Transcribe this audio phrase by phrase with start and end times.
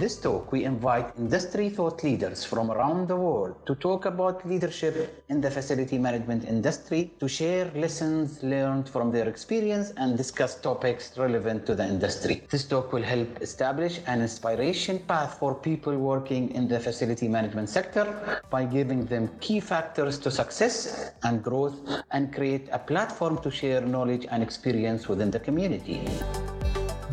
[0.00, 5.22] this talk, we invite industry thought leaders from around the world to talk about leadership
[5.28, 11.18] in the facility management industry, to share lessons learned from their experience and discuss topics
[11.18, 12.42] relevant to the industry.
[12.48, 17.68] This talk will help establish an inspiration path for people working in the facility management
[17.68, 21.76] sector by giving them key factors to success and growth
[22.10, 26.00] and create a platform to share knowledge and experience within the community.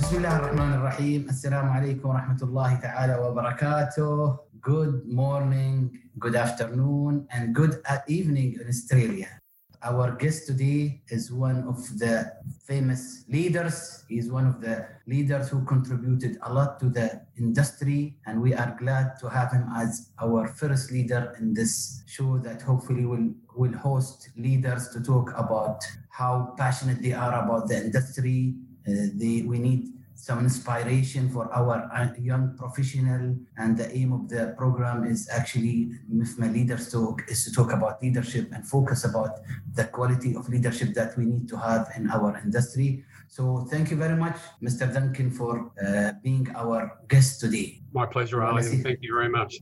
[0.06, 7.54] بسم الله الرحمن الرحيم السلام عليكم ورحمة الله تعالى وبركاته Good morning, good afternoon and
[7.54, 9.42] good evening in Australia.
[9.82, 12.30] Our guest today is one of the
[12.64, 14.04] famous leaders.
[14.08, 18.76] He's one of the leaders who contributed a lot to the industry and we are
[18.78, 23.76] glad to have him as our first leader in this show that hopefully will, will
[23.76, 28.54] host leaders to talk about how passionate they are about the industry.
[28.86, 34.27] Uh, they, we need some inspiration for our uh, young professional and the aim of
[34.27, 39.39] the program is actually MEFMA Leaders Talk is to talk about leadership and focus about
[39.75, 43.05] the quality of leadership that we need to have in our industry.
[43.27, 44.91] So thank you very much, Mr.
[44.91, 47.81] Duncan, for uh, being our guest today.
[47.93, 49.59] My pleasure, Ali, and thank you very much.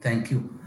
[0.00, 0.58] Thank you.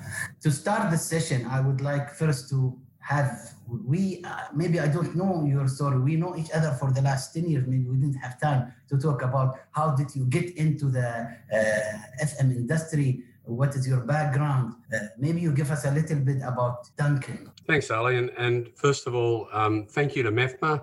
[0.41, 3.53] To start the session, I would like first to have
[3.87, 5.99] we uh, maybe I don't know your story.
[5.99, 7.65] We know each other for the last ten years.
[7.67, 12.25] Maybe we didn't have time to talk about how did you get into the uh,
[12.25, 13.23] FM industry.
[13.43, 14.75] What is your background?
[14.93, 17.49] Uh, maybe you give us a little bit about Duncan.
[17.67, 18.17] Thanks, Ali.
[18.17, 20.81] And, and first of all, um, thank you to MEFMA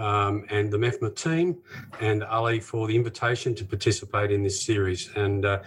[0.00, 1.58] um, and the MEFMA team
[2.00, 5.10] and Ali for the invitation to participate in this series.
[5.16, 5.60] And uh,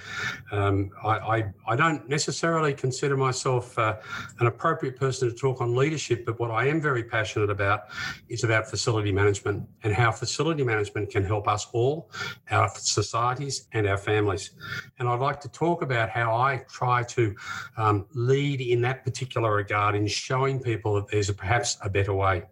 [0.52, 3.98] um, I, I, I, don't necessarily consider myself uh,
[4.40, 7.90] an appropriate person to talk on leadership, but what I am very passionate about
[8.30, 12.10] is about facility management and how facility management can help us all,
[12.50, 14.52] our societies and our families.
[14.98, 17.36] And I'd like to talk about how I try to
[17.84, 22.14] um, lead in that particular regard in showing people that there's a, perhaps a better
[22.14, 22.44] way.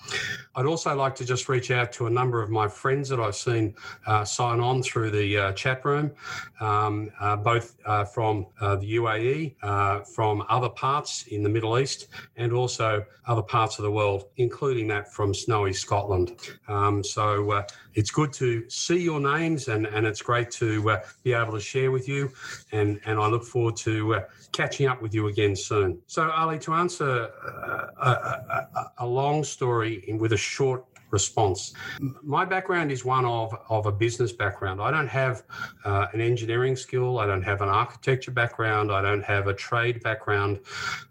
[0.56, 3.36] I'd also like to just reach out to a number of my friends that I've
[3.36, 3.74] seen
[4.08, 6.12] uh, sign on through the uh, chat room,
[6.60, 11.80] um, uh, both uh, from uh, the UAE, uh, from other parts in the Middle
[11.80, 16.38] East, and also other parts of the world, including that from snowy Scotland.
[16.68, 21.34] Um, so it's good to see your names, and, and it's great to uh, be
[21.34, 22.32] able to share with you.
[22.72, 26.00] And, and I look forward to uh, catching up with you again soon.
[26.08, 31.74] So, Ali, to answer uh, a, a, a, long story with a short response.
[32.24, 34.82] My background is one of, of a business background.
[34.82, 35.44] I don't have
[35.86, 37.20] uh, an engineering skill.
[37.20, 38.92] I don't have an architecture background.
[38.92, 40.60] I don't have a trade background.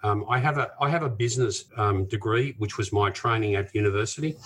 [0.03, 3.75] Um, I have a I have a business um, degree, which was my training at
[3.75, 4.37] university,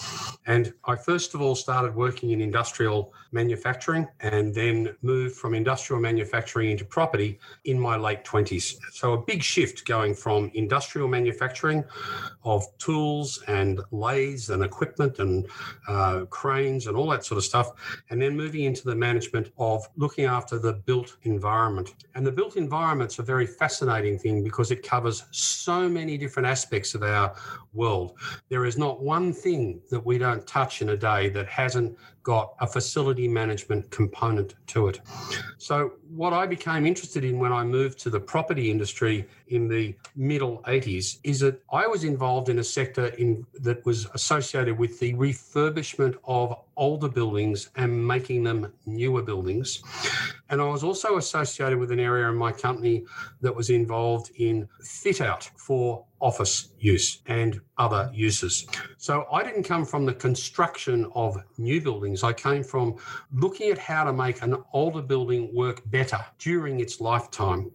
[0.46, 6.00] and I first of all started working in industrial manufacturing, and then moved from industrial
[6.00, 8.78] manufacturing into property in my late twenties.
[8.92, 11.84] So a big shift going from industrial manufacturing
[12.44, 15.43] of tools and lathes and equipment and
[15.88, 17.72] uh, cranes and all that sort of stuff,
[18.10, 21.94] and then moving into the management of looking after the built environment.
[22.14, 26.94] And the built environment's a very fascinating thing because it covers so many different aspects
[26.94, 27.34] of our
[27.72, 28.18] world.
[28.48, 32.54] There is not one thing that we don't touch in a day that hasn't got
[32.58, 35.00] a facility management component to it.
[35.58, 39.94] So, what I became interested in when I moved to the property industry in the
[40.16, 44.98] middle 80s is that I was involved in a sector in, that was associated with
[44.98, 49.82] the refurbishment of older buildings and making them newer buildings.
[50.48, 53.04] And I was also associated with an area in my company
[53.42, 58.66] that was involved in fit out for office use and other uses.
[58.96, 62.22] So I didn't come from the construction of new buildings.
[62.22, 62.96] I came from
[63.32, 67.70] looking at how to make an older building work better during its lifetime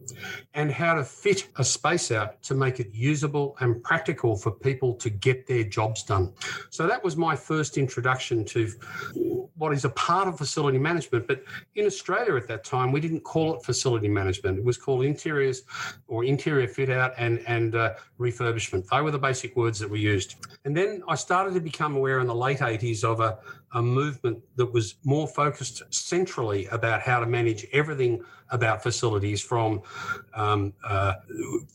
[0.56, 4.96] and how to fit a space out to make it usable and practical for people
[4.96, 6.34] to get their jobs done.
[6.72, 8.72] So that was my first introduction to
[9.58, 11.28] what is a part of facility management.
[11.28, 11.44] But
[11.76, 14.58] in Australia at that time, we didn't call it facility management.
[14.58, 15.64] It was called interiors
[16.08, 18.39] or interior fit out and, and uh, refurbishment.
[18.40, 20.36] They were the basic words that we used.
[20.66, 23.38] And then I started to become aware in the late 80s of a,
[23.74, 29.82] a movement that was more focused centrally about how to manage everything about facilities from
[30.34, 31.14] um, uh,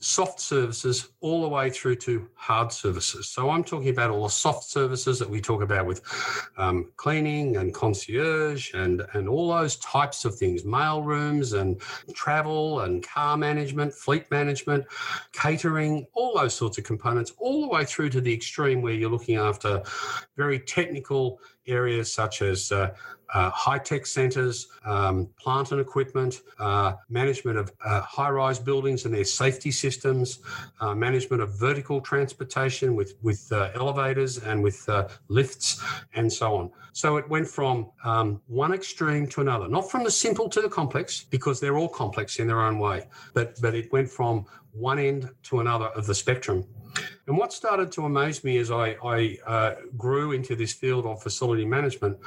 [0.00, 3.28] soft services all the way through to hard services.
[3.28, 6.02] So I'm talking about all the soft services that we talk about with
[6.56, 11.80] um, cleaning and concierge and, and all those types of things, mail rooms and
[12.12, 14.84] travel and car management, fleet management,
[15.32, 19.10] catering, all those sorts of components, all the way through to the extreme where you're
[19.10, 19.82] looking after
[20.36, 22.94] very technical areas such as uh,
[23.32, 29.06] uh, high tech centres, um, plant and equipment, uh, management of uh, high rise buildings
[29.06, 30.38] and their safety systems,
[30.80, 34.88] uh, management of vertical transportation with, with uh, elevators and with
[35.28, 35.82] lifts,
[36.14, 36.70] and so on.
[36.92, 40.68] So it went from um, one extreme to another, not from the simple to the
[40.68, 44.98] complex, because they're all complex in their own way, but, but it went from one
[44.98, 46.64] end to another of the spectrum.
[47.26, 51.22] And what started to amaze me as I, I uh, grew into this field of
[51.22, 52.18] facility management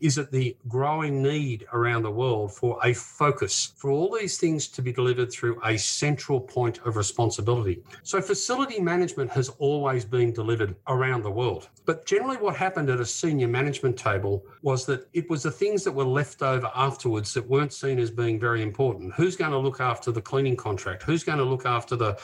[0.00, 4.68] is that the growing need around the world for a focus, for all these things
[4.68, 7.82] to be delivered through a central point of responsibility.
[8.04, 11.68] So, facility management has always been delivered around the world.
[11.84, 15.82] But generally, what happened at a senior management table was that it was the things
[15.84, 19.12] that were left over afterwards that weren't seen as being very important.
[19.14, 21.02] Who's going to look after the cleaning contract?
[21.02, 22.18] Who's going to look after the,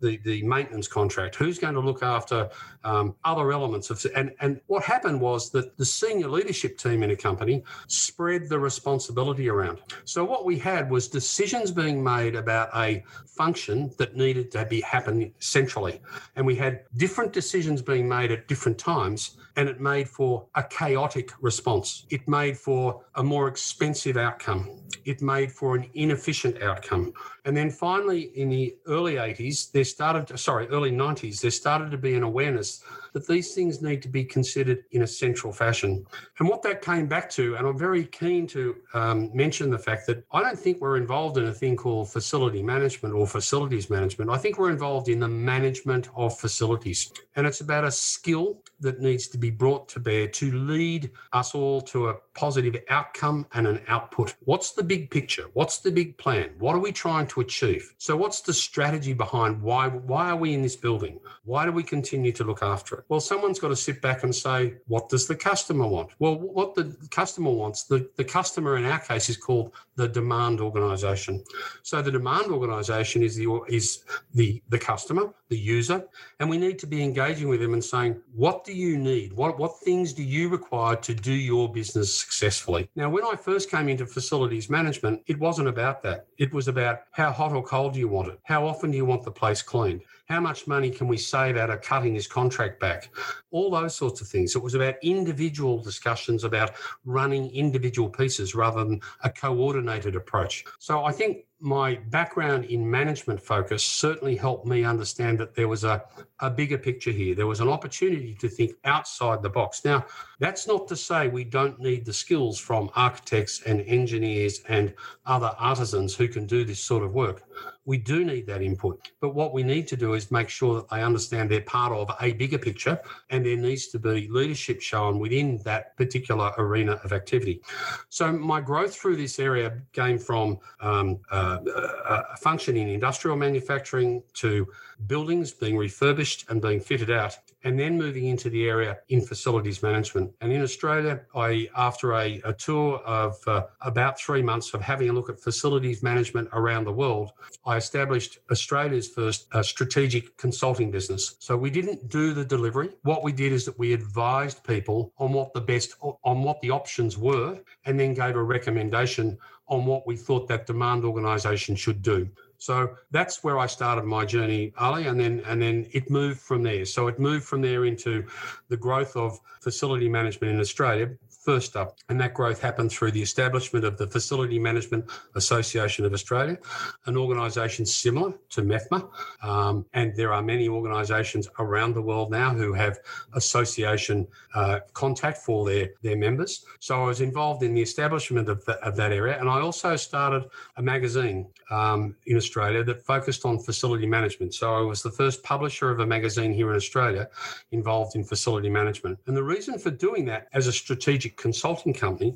[0.00, 1.34] the, the maintenance contract?
[1.36, 2.48] Who's going to look after
[2.84, 7.10] um, other elements of and and what happened was that the senior leadership team in
[7.10, 9.80] a company spread the responsibility around.
[10.04, 14.80] So what we had was decisions being made about a function that needed to be
[14.80, 16.00] happen centrally,
[16.36, 20.62] and we had different decisions being made at different times, and it made for a
[20.62, 22.06] chaotic response.
[22.10, 24.70] It made for a more expensive outcome.
[25.04, 27.12] It made for an inefficient outcome.
[27.44, 31.98] And then finally, in the early 80s, there started, sorry, early 90s, there started to
[31.98, 36.04] be an awareness that these things need to be considered in a central fashion.
[36.38, 40.06] And what that came back to, and I'm very keen to um, mention the fact
[40.06, 44.30] that I don't think we're involved in a thing called facility management or facilities management.
[44.30, 47.12] I think we're involved in the management of facilities.
[47.36, 51.54] And it's about a skill that needs to be brought to bear to lead us
[51.54, 54.34] all to a positive outcome and an output.
[54.44, 55.44] What's the big picture?
[55.52, 56.50] What's the big plan?
[56.58, 57.94] What are we trying to achieve?
[57.98, 61.20] So what's the strategy behind why why are we in this building?
[61.44, 62.99] Why do we continue to look after it?
[63.08, 66.10] Well, someone's got to sit back and say, what does the customer want?
[66.18, 70.60] Well, what the customer wants, the, the customer in our case is called the demand
[70.60, 71.44] organization.
[71.82, 74.04] So the demand organization is the is
[74.34, 76.04] the the customer, the user,
[76.38, 79.32] and we need to be engaging with them and saying, what do you need?
[79.32, 82.88] What what things do you require to do your business successfully?
[82.96, 86.26] Now, when I first came into facilities management, it wasn't about that.
[86.38, 88.40] It was about how hot or cold do you want it?
[88.44, 90.02] How often do you want the place cleaned?
[90.30, 93.10] How much money can we save out of cutting his contract back?
[93.50, 94.54] All those sorts of things.
[94.54, 96.70] It was about individual discussions about
[97.04, 100.64] running individual pieces rather than a coordinated approach.
[100.78, 105.84] So I think my background in management focus certainly helped me understand that there was
[105.84, 106.02] a,
[106.40, 107.34] a bigger picture here.
[107.34, 109.84] There was an opportunity to think outside the box.
[109.84, 110.06] Now,
[110.38, 114.94] that's not to say we don't need the skills from architects and engineers and
[115.26, 117.42] other artisans who can do this sort of work.
[117.84, 119.10] We do need that input.
[119.20, 122.10] But what we need to do is make sure that they understand they're part of
[122.20, 127.12] a bigger picture and there needs to be leadership shown within that particular arena of
[127.12, 127.62] activity.
[128.08, 132.88] So my growth through this area came from um, uh, Uh, uh, a function in
[132.88, 134.68] industrial manufacturing to
[135.06, 139.82] buildings being refurbished and being fitted out and then moving into the area in facilities
[139.82, 140.32] management.
[140.40, 145.08] And in Australia, I, after a, a tour of uh, about three months of having
[145.10, 147.32] a look at facilities management around the world,
[147.66, 151.36] I established Australia's first uh, strategic consulting business.
[151.38, 152.90] So we didn't do the delivery.
[153.02, 156.70] What we did is that we advised people on what the best, on what the
[156.70, 162.02] options were, and then gave a recommendation on what we thought that demand organisation should
[162.02, 162.28] do.
[162.60, 166.62] So that's where I started my journey, Ali, and then and then it moved from
[166.62, 166.84] there.
[166.84, 168.26] So it moved from there into
[168.68, 171.08] the growth of facility management in Australia,
[171.40, 171.96] first up.
[172.08, 176.58] And that growth happened through the establishment of the Facility Management Association of Australia,
[177.06, 179.08] an organisation similar to MEFMA.
[179.42, 182.98] Um, and there are many organisations around the world now who have
[183.34, 186.64] association uh, contact for their, their members.
[186.78, 189.38] So I was involved in the establishment of, the, of that area.
[189.40, 190.44] And I also started
[190.76, 194.54] a magazine um, in Australia that focused on facility management.
[194.54, 197.28] So I was the first publisher of a magazine here in Australia
[197.70, 199.18] involved in facility management.
[199.26, 202.34] And the reason for doing that as a strategic strategic consulting company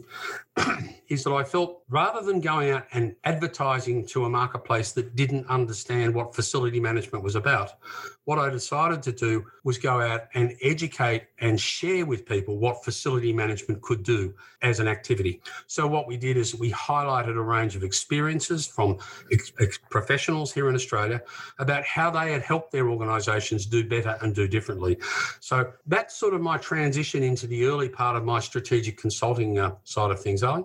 [1.08, 5.46] is that I felt rather than going out and advertising to a marketplace that didn't
[5.48, 7.72] understand what facility management was about,
[8.24, 12.84] what I decided to do was go out and educate and share with people what
[12.84, 15.40] facility management could do as an activity.
[15.66, 18.98] So, what we did is we highlighted a range of experiences from
[19.32, 21.22] ex- ex- professionals here in Australia
[21.58, 24.98] about how they had helped their organisations do better and do differently.
[25.40, 29.72] So, that's sort of my transition into the early part of my strategic consulting uh,
[29.84, 30.64] side of things, Ali.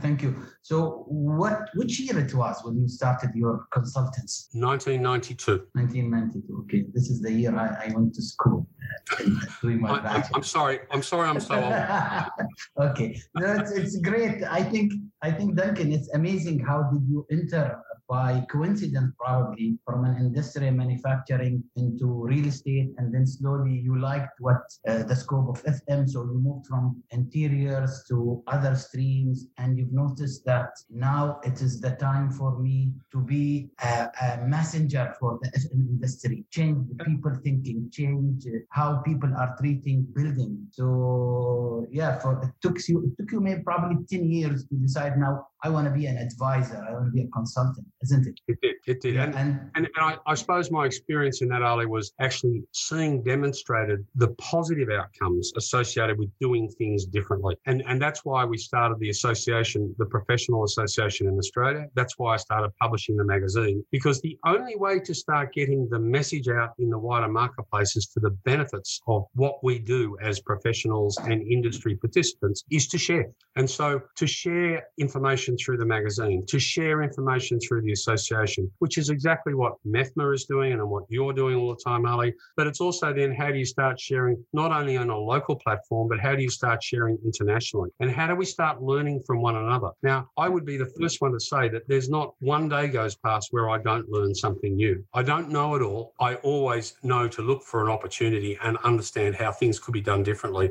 [0.00, 0.34] Thank you.
[0.62, 4.48] So, what which year it was when you started your consultants?
[4.52, 5.66] 1992.
[5.72, 6.64] 1992.
[6.64, 8.66] Okay, this is the year I, I went to school.
[9.18, 10.80] I, am sorry.
[10.90, 11.28] I'm sorry.
[11.28, 12.88] I'm so old.
[12.90, 14.42] okay, no, it's, it's great.
[14.44, 16.60] I think I think Duncan, it's amazing.
[16.60, 23.14] How did you enter by coincidence, probably from an industry manufacturing into real estate, and
[23.14, 28.04] then slowly you liked what uh, the scope of FM, so you moved from interiors
[28.08, 33.20] to other streams, and you've noticed that now it is the time for me to
[33.20, 39.30] be a, a messenger for the FM industry, change the people thinking, change how people
[39.36, 40.66] are treating building.
[40.70, 45.18] So yeah, for it took you it took you maybe probably 10 years to decide
[45.18, 48.40] now I want to be an advisor, I want to be a consultant isn't it?
[48.48, 48.74] It did.
[48.86, 49.16] It did.
[49.16, 53.22] And, and, and, and I, I, suppose my experience in that, Ali, was actually seeing
[53.22, 57.56] demonstrated the positive outcomes associated with doing things differently.
[57.66, 61.86] And, and that's why we started the association, the Professional Association in Australia.
[61.94, 65.98] That's why I started publishing the magazine, because the only way to start getting the
[65.98, 70.40] message out in the wider marketplace is for the benefits of what we do as
[70.40, 73.26] professionals and industry participants is to share.
[73.56, 78.98] And so to share information through the magazine, to share information through the association, which
[78.98, 82.34] is exactly what MEFMA is doing and what you're doing all the time, Ali.
[82.56, 86.08] But it's also then how do you start sharing not only on a local platform,
[86.08, 87.90] but how do you start sharing internationally?
[88.00, 89.90] And how do we start learning from one another?
[90.02, 93.16] Now, I would be the first one to say that there's not one day goes
[93.16, 95.04] past where I don't learn something new.
[95.14, 96.12] I don't know it all.
[96.20, 100.22] I always know to look for an opportunity and understand how things could be done
[100.22, 100.70] differently.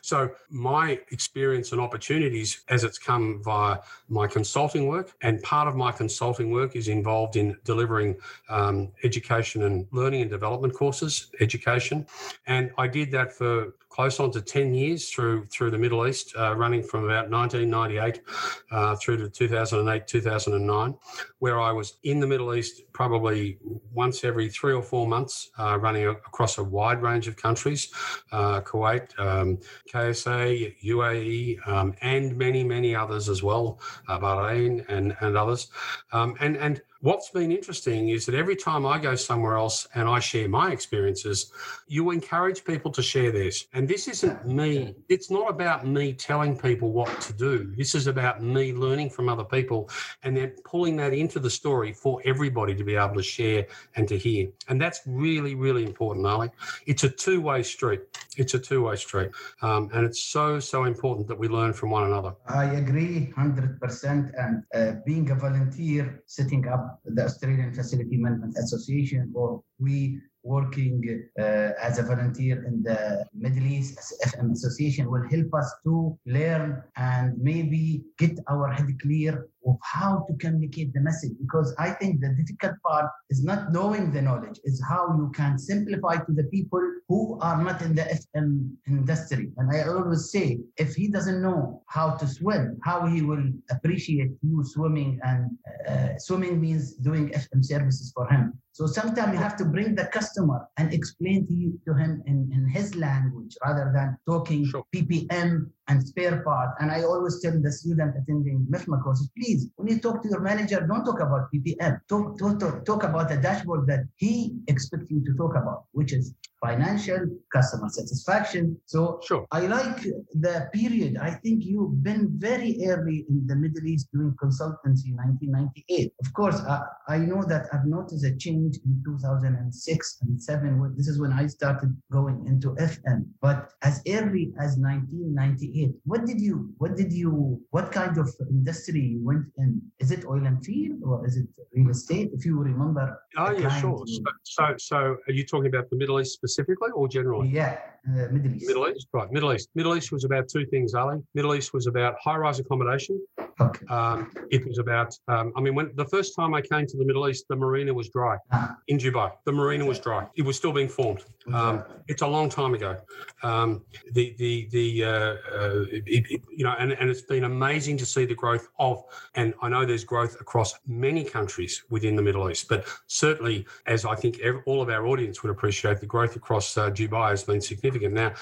[0.00, 5.76] So, my experience and opportunities as it's come via my consulting work, and part of
[5.76, 8.16] my consulting work is involved in delivering
[8.48, 12.06] um, education and learning and development courses, education.
[12.46, 16.32] And I did that for close on to 10 years through through the Middle East,
[16.38, 18.22] uh, running from about 1998
[18.70, 20.94] uh, through to 2008, 2009,
[21.40, 23.58] where I was in the Middle East probably
[23.92, 27.92] once every three or four months, uh, running across a wide range of countries,
[28.32, 29.58] uh, Kuwait, um,
[29.92, 35.68] KSA, UAE, um, and many, many others as well, uh, Bahrain and, and others.
[36.12, 40.06] Um, and, and What's been interesting is that every time I go somewhere else and
[40.06, 41.50] I share my experiences,
[41.88, 43.68] you encourage people to share theirs.
[43.72, 47.72] And this isn't me, it's not about me telling people what to do.
[47.74, 49.88] This is about me learning from other people
[50.24, 53.66] and then pulling that into the story for everybody to be able to share
[53.96, 54.48] and to hear.
[54.68, 56.50] And that's really, really important, Ali.
[56.84, 58.02] It's a two way street.
[58.36, 59.30] It's a two way street.
[59.62, 62.34] Um, and it's so, so important that we learn from one another.
[62.46, 64.32] I agree 100%.
[64.38, 71.28] And uh, being a volunteer, setting up the Australian Facility Management Association, or we working
[71.38, 76.82] uh, as a volunteer in the Middle East FM Association will help us to learn
[76.96, 81.32] and maybe get our head clear of how to communicate the message.
[81.40, 85.58] Because I think the difficult part is not knowing the knowledge, is how you can
[85.58, 89.50] simplify to the people who are not in the FM industry.
[89.56, 94.30] And I always say, if he doesn't know how to swim, how he will appreciate
[94.42, 95.50] you swimming and
[95.88, 98.54] uh, swimming means doing FM services for him.
[98.72, 102.50] So sometimes you have to bring the customer and explain to, you, to him in,
[102.54, 104.84] in his language rather than talking sure.
[104.94, 106.70] PPM and spare part.
[106.80, 110.40] And I always tell the student attending MEFMA courses, please, when you talk to your
[110.40, 112.00] manager, don't talk about PPM.
[112.08, 116.12] Talk, talk, talk, talk about the dashboard that he expects you to talk about, which
[116.12, 118.76] is financial, customer satisfaction.
[118.86, 119.46] So sure.
[119.50, 120.02] I like
[120.34, 121.16] the period.
[121.16, 126.12] I think you've been very early in the Middle East doing consultancy 1998.
[126.20, 130.94] Of course, I, I know that I've noticed a change in 2006 and 7.
[130.96, 133.26] This is when I started going into FM.
[133.40, 139.00] But as early as 1998, what did you, what did you, what kind of industry
[139.00, 139.80] you went in?
[139.98, 142.30] Is it oil and field or is it real estate?
[142.34, 143.20] If you remember.
[143.36, 144.02] Oh, yeah, sure.
[144.06, 147.48] So, so, so, are you talking about the Middle East specifically or generally?
[147.48, 147.78] Yeah,
[148.08, 148.66] uh, Middle East.
[148.66, 149.30] Middle East, right.
[149.30, 149.68] Middle East.
[149.74, 151.18] Middle East was about two things, Ali.
[151.34, 153.20] Middle East was about high rise accommodation.
[153.60, 153.86] Okay.
[153.86, 157.04] Um, it was about, um, I mean, when the first time I came to the
[157.04, 158.74] Middle East, the marina was dry uh-huh.
[158.88, 159.32] in Dubai.
[159.44, 160.26] The marina was dry.
[160.36, 161.24] It was still being formed.
[161.52, 162.96] Um, it's a long time ago.
[163.42, 167.98] Um, the, the, the, uh, uh, it, it, you know, and, and it's been amazing
[167.98, 169.04] to see the growth of,
[169.34, 174.06] and I know there's growth across many countries within the Middle East, but certainly, as
[174.06, 177.60] I think all of our audience would appreciate, the growth across uh, Dubai has been
[177.60, 177.89] significant.
[177.98, 178.34] Now,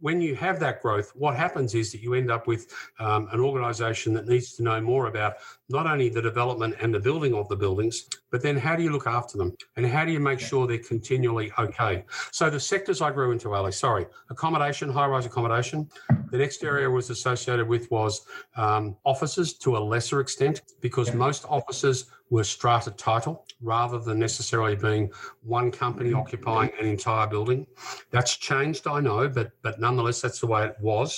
[0.00, 3.40] when you have that growth, what happens is that you end up with um, an
[3.40, 5.34] organisation that needs to know more about
[5.68, 8.90] not only the development and the building of the buildings, but then how do you
[8.90, 12.04] look after them and how do you make sure they're continually okay?
[12.32, 15.88] So the sectors I grew into, Ali, sorry, accommodation, high-rise accommodation.
[16.30, 21.44] The next area was associated with was um, offices to a lesser extent because most
[21.48, 25.08] offices were strata title rather than necessarily being
[25.42, 26.18] one company mm-hmm.
[26.18, 27.64] occupying an entire building.
[28.10, 31.10] That's changed, I know, but but nonetheless, that's the way it was.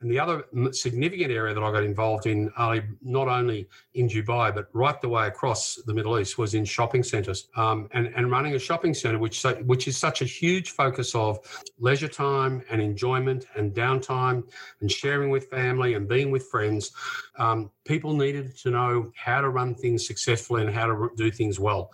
[0.00, 4.54] And the other significant area that I got involved in, Ali, not only in Dubai
[4.54, 8.30] but right the way across the Middle East, was in shopping centres um, and and
[8.30, 11.32] running a shopping centre, which which is such a huge focus of
[11.78, 14.38] leisure time and enjoyment and downtime
[14.80, 16.92] and sharing with family and being with friends.
[17.38, 21.58] Um, people needed to know how to run things successfully and how to do things
[21.58, 21.90] well.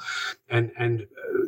[0.50, 1.43] And and uh,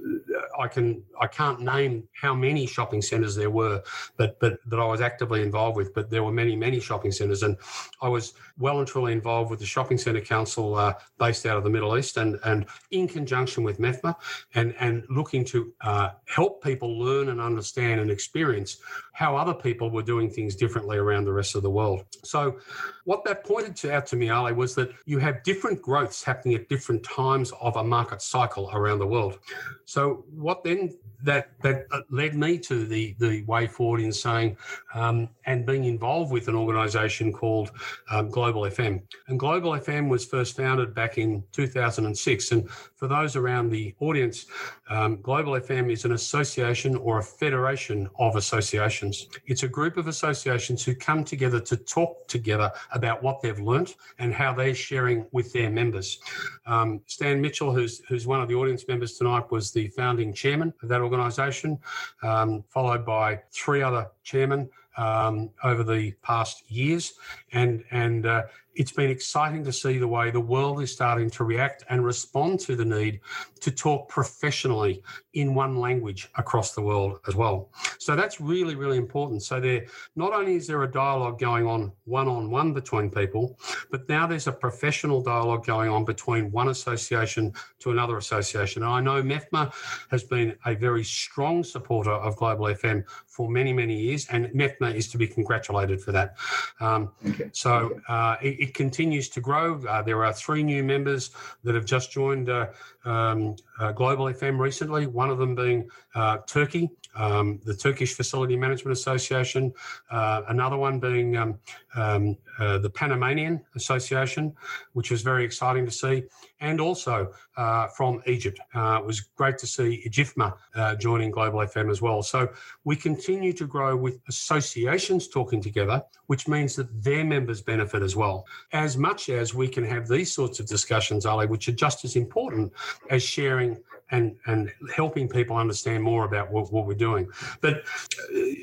[0.58, 3.82] I can I can't name how many shopping centres there were,
[4.16, 5.94] but but that I was actively involved with.
[5.94, 7.56] But there were many many shopping centres, and
[8.00, 11.64] I was well and truly involved with the shopping centre council uh, based out of
[11.64, 14.14] the Middle East, and and in conjunction with MEFMA,
[14.54, 18.78] and and looking to uh, help people learn and understand and experience
[19.12, 22.04] how other people were doing things differently around the rest of the world.
[22.22, 22.58] So,
[23.04, 26.54] what that pointed to, out to me, Ali, was that you have different growths happening
[26.54, 29.38] at different times of a market cycle around the world.
[29.84, 30.80] So, what then
[31.22, 34.56] that that led me to the the way forward in saying
[34.94, 37.70] um, and being involved with an organisation called
[38.10, 39.02] um, Global FM.
[39.28, 42.52] And Global FM was first founded back in 2006.
[42.52, 44.46] And for those around the audience,
[44.90, 49.28] um, Global FM is an association or a federation of associations associations.
[49.46, 53.96] It's a group of associations who come together to talk together about what they've learnt
[54.18, 56.18] and how they're sharing with their members.
[56.66, 60.72] Um, Stan Mitchell, who's, who's one of the audience members tonight, was the founding chairman
[60.82, 61.78] of that organisation,
[62.22, 67.14] um, followed by three other chairmen um, over the past years,
[67.52, 68.44] and and uh,
[68.76, 72.60] it's been exciting to see the way the world is starting to react and respond
[72.60, 73.20] to the need
[73.60, 75.02] to talk professionally
[75.32, 77.70] in one language across the world as well.
[77.98, 79.42] So that's really, really important.
[79.42, 83.58] So there, not only is there a dialogue going on one-on-one between people,
[83.90, 88.82] but now there's a professional dialogue going on between one association to another association.
[88.82, 89.72] And I know MEFMA
[90.10, 94.94] has been a very strong supporter of Global FM for many, many years, and MEFMA
[94.94, 96.36] is to be congratulated for that.
[96.80, 97.50] Um, okay.
[97.52, 99.84] So uh, it, it, continues to grow.
[99.86, 101.30] Uh, there are three new members
[101.64, 102.68] that have just joined uh,
[103.04, 108.56] um, uh, Global FM recently, one of them being uh, Turkey, um, the Turkish Facility
[108.56, 109.72] Management Association,
[110.10, 111.58] uh, another one being um,
[111.94, 114.54] um, uh, the Panamanian Association,
[114.92, 116.24] which is very exciting to see,
[116.60, 118.58] and also uh, from Egypt.
[118.74, 122.22] Uh, it was great to see IGIFMA uh, joining Global FM as well.
[122.22, 122.48] So
[122.84, 128.16] we continue to grow with associations talking together, which means that their members benefit as
[128.16, 128.46] well.
[128.72, 132.16] As much as we can have these sorts of discussions, Ali, which are just as
[132.16, 132.72] important
[133.10, 133.78] as sharing
[134.10, 137.28] and and helping people understand more about what, what we're doing.
[137.60, 137.82] But uh,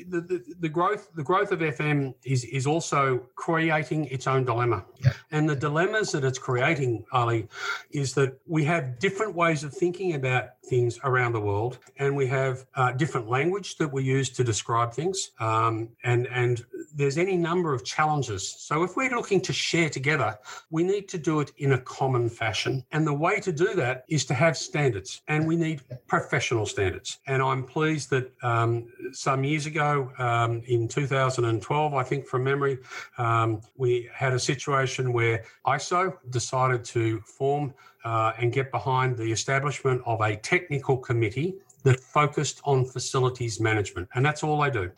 [0.08, 4.84] the, the, the, growth the growth of FM is is also creating its own dilemma,
[5.04, 5.12] yeah.
[5.30, 7.48] and the dilemmas that it's creating, Ali,
[7.90, 12.26] is that we have different ways of thinking about things around the world, and we
[12.26, 17.36] have uh, different language that we use to describe things, um, and and there's any
[17.36, 18.48] number of challenges.
[18.48, 20.38] So if we're looking to share together,
[20.70, 24.04] we need to do it in a common fashion, and the way to do that
[24.08, 27.18] is to have standards, and we need professional standards.
[27.26, 32.78] And I'm pleased that um, some years ago, um, in 2012, I think from memory,
[33.18, 39.30] um, we had a situation where ISO decided to form uh, and get behind the
[39.32, 44.08] establishment of a technical committee that focused on facilities management.
[44.14, 44.90] And that's all they do.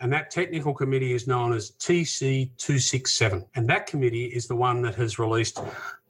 [0.00, 3.44] And that technical committee is known as TC 267.
[3.54, 5.58] And that committee is the one that has released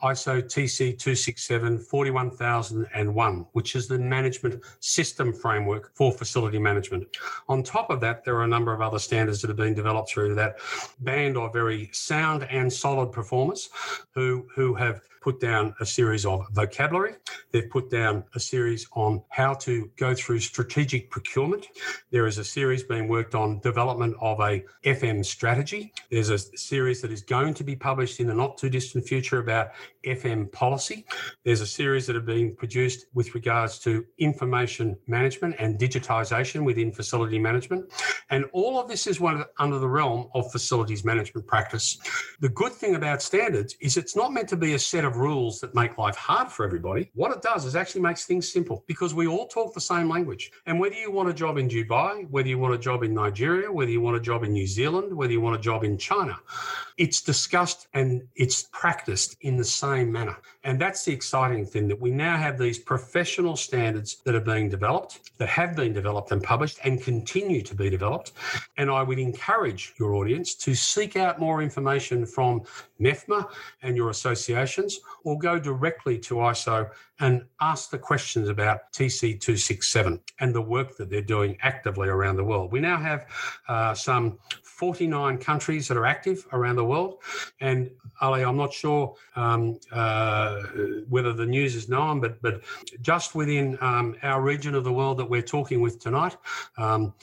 [0.03, 7.07] ISO TC 267 41001, which is the management system framework for facility management.
[7.49, 10.11] On top of that, there are a number of other standards that have been developed
[10.11, 10.59] through that
[11.01, 13.71] band of very sound and solid performers
[14.15, 17.15] who, who have put down a series of vocabulary.
[17.51, 21.67] They've put down a series on how to go through strategic procurement.
[22.11, 25.93] There is a series being worked on development of a FM strategy.
[26.11, 29.39] There's a series that is going to be published in the not too distant future
[29.39, 29.73] about
[30.05, 31.07] FM policy.
[31.45, 36.93] There's a series that have been produced with regards to information management and digitisation within
[36.93, 37.93] facility management.
[38.31, 39.21] And all of this is
[39.59, 41.99] under the realm of facilities management practice.
[42.41, 45.61] The good thing about standards is it's not meant to be a set of rules
[45.61, 47.11] that make life hard for everybody.
[47.15, 50.51] What it does is actually makes things simple because we all talk the same language.
[50.67, 53.71] And whether you want a job in Dubai, whether you want a job in Nigeria,
[53.71, 56.39] whether you want a job in New Zealand, whether you want a job in China,
[56.97, 60.37] it's discussed and it's practiced in the same manner.
[60.69, 64.69] And that's the exciting thing that we now have these professional standards that are being
[64.69, 68.33] developed, that have been developed and published and continue to be developed.
[68.77, 72.65] And I would encourage your audience to seek out more information from
[73.01, 73.49] MEFMA
[73.81, 80.55] and your associations, or go directly to ISO and ask the questions about TC267 and
[80.55, 82.71] the work that they're doing actively around the world.
[82.71, 83.27] We now have
[83.69, 87.23] uh, some 49 countries that are active around the world.
[87.61, 90.58] And Ali, I'm not sure um, uh,
[91.09, 92.63] whether the news is known, but but
[93.01, 96.37] just within um, our region of the world that we're talking with tonight,
[96.77, 97.15] um,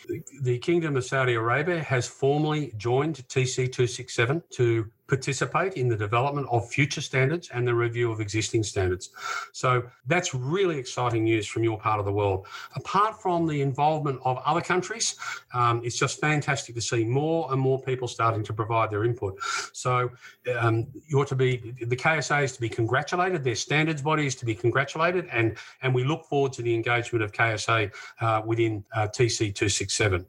[0.42, 6.70] the Kingdom of Saudi Arabia has formally joined TC267 to participate in the development of
[6.70, 9.10] future standards and the review of existing standards.
[9.52, 12.48] So that's really exciting news from your part of the world.
[12.76, 15.16] Apart from the involvement of other countries,
[15.54, 19.40] um, it's just fantastic to see more and more people starting to provide their input.
[19.74, 20.10] So
[20.58, 23.44] um, you're to be the KSA is to be congratulated.
[23.44, 27.24] Their standards body is to be congratulated, and and we look forward to the engagement
[27.24, 27.92] of KSA
[28.22, 30.26] uh, within uh, TC two six seven.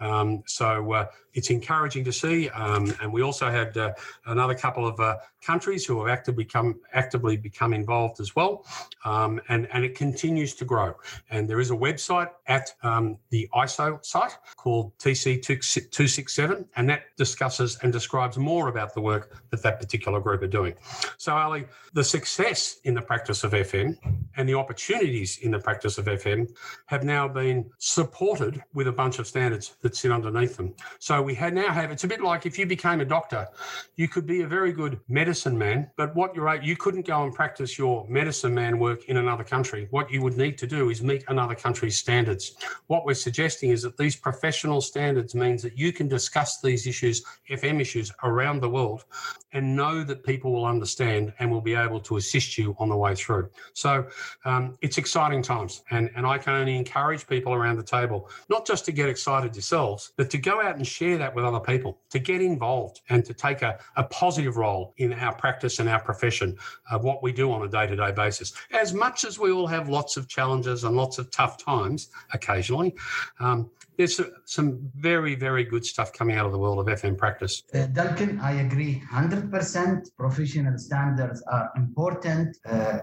[0.00, 2.48] Um, so uh, it's encouraging to see.
[2.50, 3.92] Um, and we also had uh,
[4.26, 8.64] another couple of uh, countries who have actively become actively become involved as well,
[9.04, 10.94] um, and and it continues to grow.
[11.30, 15.42] And there is a website at um, the ISO site called TC
[15.90, 20.20] two six seven, and that discusses and describes more about the work that that particular
[20.20, 20.74] group are doing.
[21.16, 23.96] So, Ali, the success in the practice of FM
[24.36, 26.48] and the opportunities in the practice of FM
[26.86, 30.74] have now been supported with a bunch of standards that sit underneath them.
[30.98, 33.48] So we now have it's a bit like if you became a doctor,
[33.96, 35.00] you could be a very good
[35.30, 39.18] medicine man, but what you're you couldn't go and practice your medicine man work in
[39.18, 39.86] another country.
[39.90, 42.56] What you would need to do is meet another country's standards.
[42.88, 47.22] What we're suggesting is that these professional standards means that you can discuss these issues,
[47.48, 49.04] FM issues around the world
[49.52, 52.96] and know that people will understand and will be able to assist you on the
[52.96, 53.48] way through.
[53.72, 54.08] So
[54.44, 55.82] um, it's exciting times.
[55.92, 59.54] And, and I can only encourage people around the table, not just to get excited
[59.54, 63.24] yourselves, but to go out and share that with other people, to get involved and
[63.24, 66.56] to take a, a positive role in our practice and our profession
[66.90, 68.52] of what we do on a day to day basis.
[68.72, 72.94] As much as we all have lots of challenges and lots of tough times occasionally,
[73.38, 77.64] um, there's some very, very good stuff coming out of the world of FM practice.
[77.74, 80.16] Uh, Duncan, I agree 100%.
[80.16, 82.56] Professional standards are important.
[82.64, 83.00] Uh,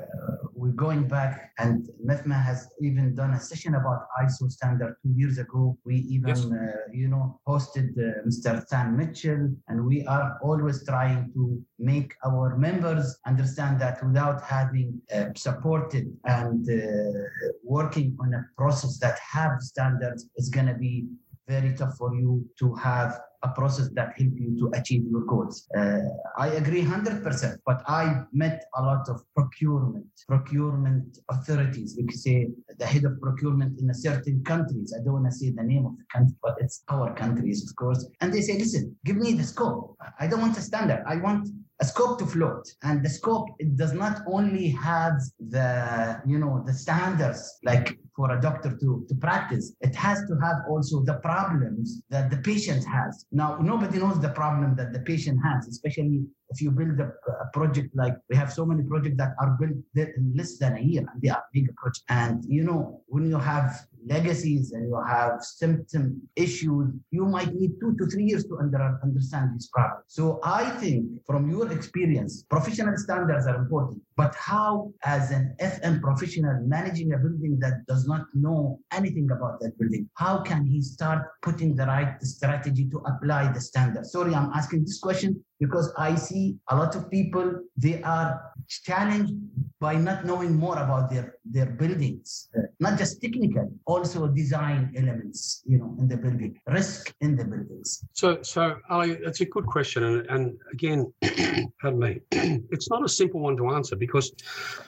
[0.58, 5.38] we're going back, and MEFMA has even done a session about ISO standard two years
[5.38, 5.78] ago.
[5.86, 6.46] We even, yes.
[6.46, 8.66] uh, you know, hosted uh, Mr.
[8.66, 15.00] Stan Mitchell, and we are always trying to make our members understand that without having
[15.14, 17.20] uh, supported and uh,
[17.64, 21.08] working on a process that have standards, it's going to be be
[21.48, 25.68] very tough for you to have a process that help you to achieve your goals.
[25.78, 26.00] Uh,
[26.38, 31.96] I agree 100%, but I met a lot of procurement, procurement authorities.
[31.98, 34.94] We could say the head of procurement in a certain countries.
[34.98, 37.76] I don't want to say the name of the country, but it's our countries, of
[37.76, 38.08] course.
[38.22, 39.96] And they say, listen, give me the scope.
[40.20, 41.04] I don't want a standard.
[41.08, 41.48] I want
[41.80, 45.14] a scope to float and the scope it does not only have
[45.50, 49.74] the you know the standards like for a doctor to, to practice.
[49.82, 53.26] It has to have also the problems that the patient has.
[53.32, 57.10] Now, nobody knows the problem that the patient has, especially if you build a,
[57.44, 60.82] a, project like we have so many projects that are built in less than a
[60.82, 62.04] year and they are big projects.
[62.10, 67.72] And you know, when you have legacies and you have symptom issues, you might need
[67.80, 70.04] two to three years to under, understand these problems.
[70.08, 74.02] So I think from your experience, professional standards are important.
[74.16, 79.60] But how, as an FM professional managing a building that does not know anything about
[79.60, 84.06] that building, how can he start putting the right strategy to apply the standard?
[84.06, 89.34] Sorry, I'm asking this question because I see a lot of people, they are challenged
[89.80, 95.64] by not knowing more about their, their buildings, uh, not just technical, also design elements,
[95.66, 98.04] you know, in the building, risk in the buildings.
[98.14, 100.04] So, so Ali, that's a good question.
[100.04, 101.12] And, and again,
[101.82, 102.20] pardon me,
[102.72, 104.32] it's not a simple one to answer because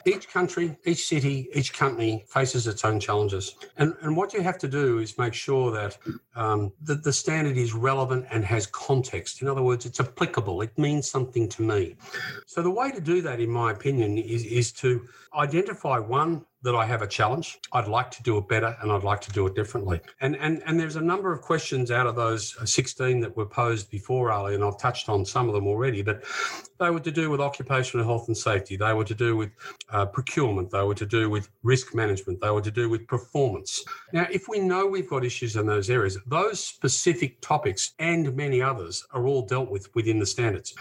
[0.06, 3.56] each country, each city, each company faces its own challenges.
[3.76, 5.98] And, and what you have to do is make sure that,
[6.36, 9.42] um, that the standard is relevant and has context.
[9.42, 10.62] In other words, it's applicable.
[10.62, 11.96] It means something to me.
[12.46, 16.74] So the way to do that, in my opinion, is, is to identify one that
[16.74, 17.58] I have a challenge.
[17.72, 20.00] I'd like to do it better and I'd like to do it differently.
[20.20, 23.90] And and and there's a number of questions out of those 16 that were posed
[23.90, 26.22] before, Ali, and I've touched on some of them already, but
[26.78, 28.76] they were to do with occupational health and safety.
[28.76, 29.50] They were to do with
[29.90, 30.70] uh, procurement.
[30.70, 32.40] They were to do with risk management.
[32.40, 33.84] They were to do with performance.
[34.12, 38.60] Now, if we know we've got issues in those areas, those specific topics and many
[38.62, 40.74] others are all dealt with within the standards.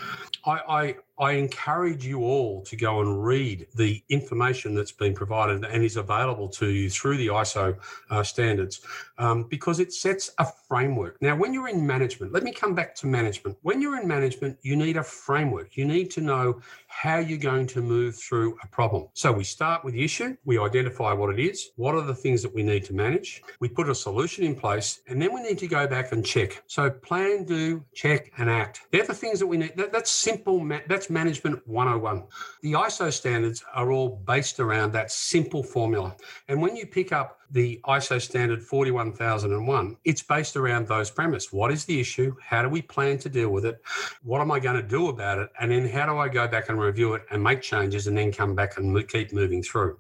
[0.46, 5.66] I, I I encourage you all to go and read the information that's been provided
[5.66, 7.78] and is available to you through the ISO
[8.10, 8.82] uh, standards
[9.18, 11.22] um, because it sets a framework.
[11.22, 13.58] Now, when you're in management, let me come back to management.
[13.64, 15.76] When you're in management, you need a framework.
[15.76, 19.08] You need to know how you're going to move through a problem.
[19.14, 22.42] So we start with the issue, we identify what it is, what are the things
[22.44, 25.58] that we need to manage, we put a solution in place, and then we need
[25.60, 26.64] to go back and check.
[26.68, 28.82] So plan, do, check, and act.
[28.92, 29.76] They're the things that we need.
[29.76, 32.24] That, that's simple, that's management 101.
[32.62, 36.16] The ISO standards are all based around that simple formula.
[36.48, 41.52] And when you pick up the ISO standard 41001, it's based around those premise.
[41.52, 42.36] What is the issue?
[42.42, 43.82] How do we plan to deal with it?
[44.24, 45.50] What am I going to do about it?
[45.60, 48.32] And then how do I go back and review it and make changes and then
[48.32, 49.98] come back and keep moving through?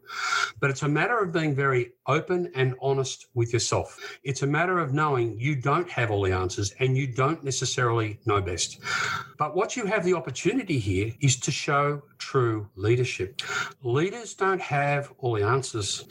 [0.59, 3.97] But it's a matter of being very open and honest with yourself.
[4.23, 8.19] It's a matter of knowing you don't have all the answers and you don't necessarily
[8.25, 8.79] know best.
[9.37, 13.41] But what you have the opportunity here is to show true leadership.
[13.81, 16.05] Leaders don't have all the answers.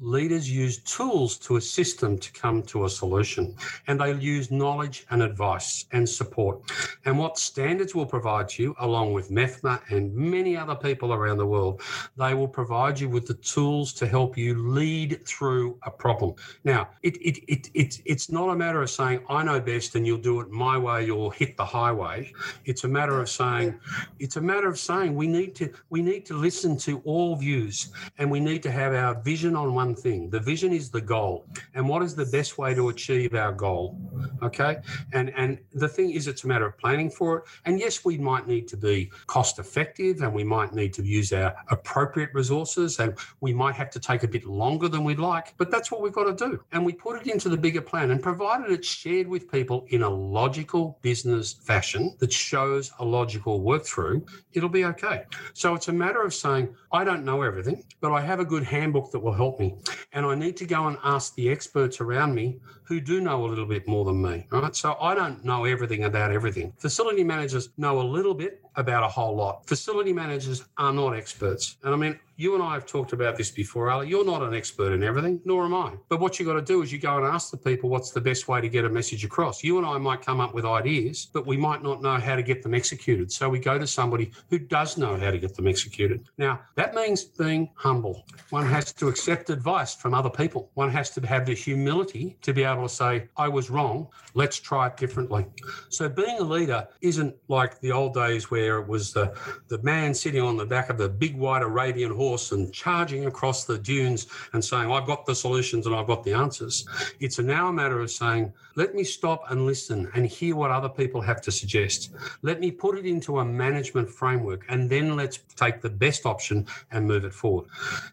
[0.00, 3.54] Leaders use tools to assist them to come to a solution,
[3.86, 6.60] and they use knowledge and advice and support.
[7.04, 11.38] And what standards will provide to you, along with MEFMA and many other people around
[11.38, 11.82] the world,
[12.16, 16.34] they will provide you with the tools to help you lead through a problem.
[16.64, 20.06] Now, it, it, it, it, it's not a matter of saying, I know best and
[20.06, 22.32] you'll do it my way or hit the highway.
[22.64, 23.78] It's a matter of saying,
[24.18, 27.90] it's a matter of saying we need to we need to listen to all views
[28.18, 30.30] and we need to have our vision on one thing.
[30.30, 31.46] The vision is the goal.
[31.74, 33.98] And what is the best way to achieve our goal?
[34.42, 34.78] Okay.
[35.12, 37.44] And and the thing is it's a matter of planning for it.
[37.64, 41.32] And yes, we might need to be cost effective and we might need to use
[41.32, 45.54] our appropriate resources and we might have to take a bit longer than we'd like,
[45.58, 46.62] but that's what we've got to do.
[46.72, 50.02] And we put it into the bigger plan and provided it's shared with people in
[50.02, 55.24] a logical business fashion that shows a logical work through, it'll be okay.
[55.54, 58.64] So it's a matter of saying, I don't know everything, but I have a good
[58.64, 59.76] handbook that will help me.
[60.12, 62.56] And I need to go and ask the experts around me
[62.92, 64.46] who do know a little bit more than me.
[64.50, 64.76] Right.
[64.76, 66.74] So I don't know everything about everything.
[66.76, 69.66] Facility managers know a little bit about a whole lot.
[69.66, 71.76] Facility managers are not experts.
[71.82, 74.08] And I mean, you and I have talked about this before, Ali.
[74.08, 75.92] You're not an expert in everything, nor am I.
[76.08, 78.20] But what you got to do is you go and ask the people what's the
[78.20, 79.62] best way to get a message across.
[79.62, 82.42] You and I might come up with ideas, but we might not know how to
[82.42, 83.30] get them executed.
[83.30, 86.24] So we go to somebody who does know how to get them executed.
[86.38, 88.24] Now, that means being humble.
[88.50, 90.70] One has to accept advice from other people.
[90.74, 94.08] One has to have the humility to be able say, I was wrong.
[94.34, 95.46] Let's try it differently.
[95.88, 99.36] So being a leader isn't like the old days where it was the,
[99.68, 103.64] the man sitting on the back of the big white Arabian horse and charging across
[103.64, 106.86] the dunes and saying, I've got the solutions and I've got the answers.
[107.20, 110.88] It's now a matter of saying, let me stop and listen and hear what other
[110.88, 112.10] people have to suggest.
[112.42, 116.66] Let me put it into a management framework and then let's take the best option
[116.90, 117.66] and move it forward.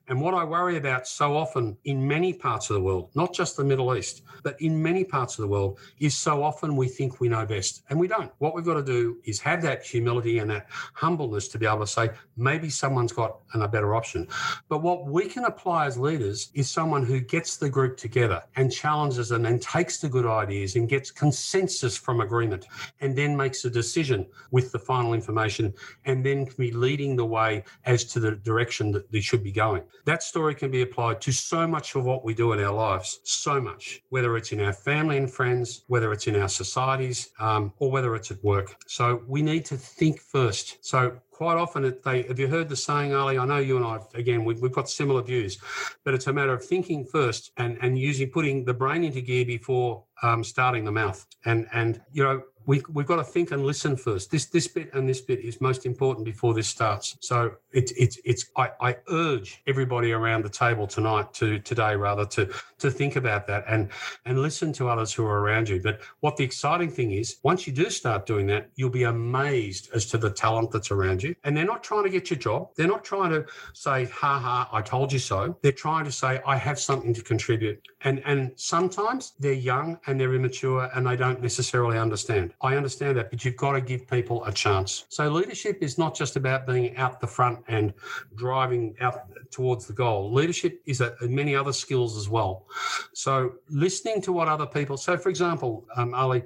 [0.08, 3.55] And what I worry about so often in many parts of the world, not just
[3.55, 7.19] the Middle East, but in many parts of the world, is so often we think
[7.19, 8.32] we know best and we don't.
[8.38, 11.80] What we've got to do is have that humility and that humbleness to be able
[11.80, 14.28] to say, maybe someone's got a better option.
[14.67, 18.72] But what we can apply as leaders is someone who gets the group together and
[18.72, 22.67] challenges them and takes the good ideas and gets consensus from agreement
[23.02, 25.74] and then makes a decision with the final information
[26.06, 29.52] and then can be leading the way as to the direction that they should be
[29.52, 29.84] going.
[30.06, 33.19] That story can be applied to so much of what we do in our lives,
[33.24, 37.71] so much, whether it's in our family and friends, whether it's in our societies, um,
[37.78, 38.75] or whether it's at work.
[38.88, 40.84] So we need to think first.
[40.84, 43.97] So quite often they have you heard the saying ali i know you and i
[44.15, 45.58] again we've, we've got similar views
[46.04, 49.45] but it's a matter of thinking first and and using putting the brain into gear
[49.45, 53.65] before um, starting the mouth and and you know we, we've got to think and
[53.65, 54.29] listen first.
[54.29, 57.17] This this bit and this bit is most important before this starts.
[57.19, 62.27] So it's it's it's I, I urge everybody around the table tonight to today rather
[62.27, 63.89] to to think about that and
[64.25, 65.82] and listen to others who are around you.
[65.82, 69.89] But what the exciting thing is, once you do start doing that, you'll be amazed
[69.95, 71.36] as to the talent that's around you.
[71.43, 72.69] And they're not trying to get your job.
[72.75, 75.58] They're not trying to say, ha ha, I told you so.
[75.63, 77.82] They're trying to say, I have something to contribute.
[78.01, 82.53] And and sometimes they're young and they're immature and they don't necessarily understand.
[82.62, 85.06] I understand that, but you've got to give people a chance.
[85.08, 87.93] So leadership is not just about being out the front and
[88.36, 90.34] driving out towards the goal.
[90.34, 92.65] Leadership is a, many other skills as well.
[93.13, 94.98] So listening to what other people.
[94.98, 96.43] So, for example, um, Ali,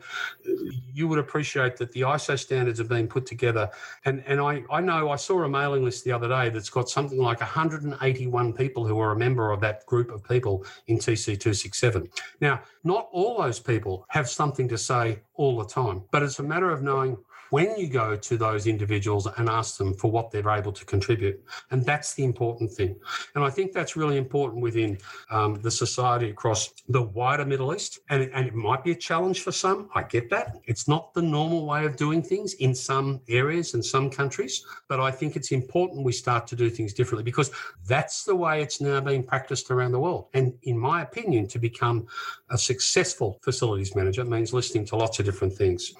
[0.94, 3.70] you would appreciate that the ISO standards have been put together,
[4.06, 6.90] and and I I know I saw a mailing list the other day that's got
[6.90, 11.40] something like 181 people who are a member of that group of people in TC
[11.40, 12.08] 267.
[12.40, 16.44] Now, not all those people have something to say all the time, but it's a
[16.44, 17.18] matter of knowing
[17.54, 21.40] when you go to those individuals and ask them for what they're able to contribute.
[21.70, 22.96] And that's the important thing.
[23.36, 24.98] And I think that's really important within
[25.30, 28.00] um, the society across the wider Middle East.
[28.10, 29.88] And it, and it might be a challenge for some.
[29.94, 30.62] I get that.
[30.66, 34.66] It's not the normal way of doing things in some areas and some countries.
[34.88, 37.52] But I think it's important we start to do things differently because
[37.86, 40.26] that's the way it's now being practiced around the world.
[40.34, 42.08] And in my opinion, to become
[42.50, 45.94] a successful facilities manager means listening to lots of different things.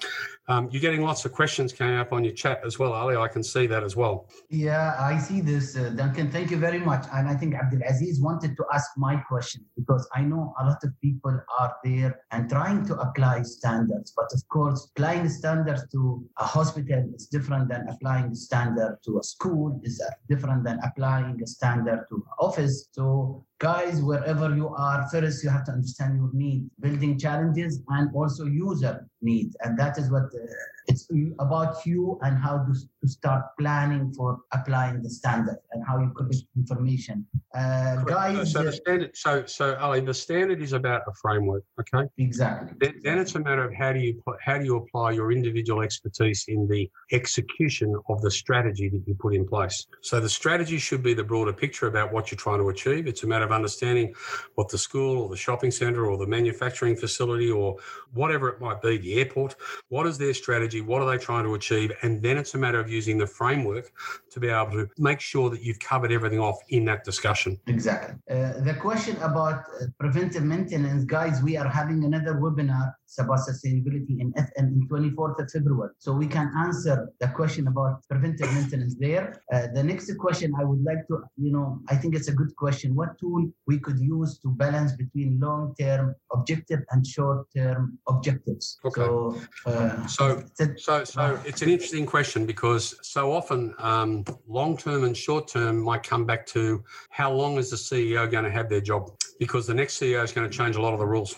[0.48, 3.16] Um, you're getting lots of questions coming up on your chat as well, Ali.
[3.16, 4.28] I can see that as well.
[4.50, 6.30] Yeah, I see this, uh, Duncan.
[6.30, 7.04] Thank you very much.
[7.12, 10.82] And I think Abdul Aziz wanted to ask my question because I know a lot
[10.82, 14.12] of people are there and trying to apply standards.
[14.16, 19.22] But of course, applying standards to a hospital is different than applying standard to a
[19.22, 22.88] school, is different than applying a standard to an office.
[22.92, 28.14] So guys, wherever you are, first you have to understand your need, building challenges, and
[28.14, 29.56] also user needs.
[29.60, 30.46] And that is what uh,
[30.86, 35.98] it's about you and how to, to start planning for applying the standard and how
[35.98, 37.26] you collect information.
[37.54, 42.08] Uh, guys, so, the standard, so, so Ali, the standard is about a framework, okay?
[42.18, 42.76] Exactly.
[42.80, 45.82] Then, then it's a matter of how do you how do you apply your individual
[45.82, 49.86] expertise in the execution of the strategy that you put in place.
[50.02, 53.06] So the strategy should be the broader picture about what you're trying to achieve.
[53.06, 54.14] It's a matter of understanding
[54.54, 57.76] what the school or the shopping centre or the manufacturing facility or
[58.12, 59.56] whatever it might be, the airport,
[59.88, 60.80] what is their strategy?
[60.80, 61.92] What are they trying to achieve?
[62.02, 63.86] And then it's a matter of using the framework
[64.32, 67.58] to be able to make sure that you've covered everything off in that discussion.
[67.66, 68.14] Exactly.
[68.30, 74.20] Uh, the question about uh, preventive maintenance, guys, we are having another webinar about sustainability
[74.20, 75.90] in FM in 24th of February.
[75.98, 79.40] So we can answer the question about preventive maintenance there.
[79.52, 82.54] Uh, the next question I would like to, you know, I think it's a good
[82.56, 82.94] question.
[82.94, 88.78] What tool we could use to balance between long-term objective and short-term objectives?
[88.84, 89.02] Okay.
[89.02, 90.44] So, uh, so,
[90.76, 96.24] so, so it's an interesting question because so often um, long-term and short-term might come
[96.24, 99.10] back to how long is the CEO going to have their job?
[99.38, 101.36] Because the next CEO is going to change a lot of the rules.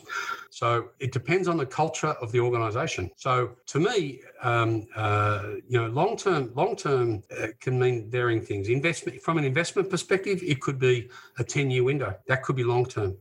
[0.56, 3.10] So it depends on the culture of the organisation.
[3.16, 8.40] So to me, um, uh, you know, long term, long term uh, can mean varying
[8.40, 8.68] things.
[8.68, 12.14] Investment from an investment perspective, it could be a ten year window.
[12.26, 13.16] That could be long term.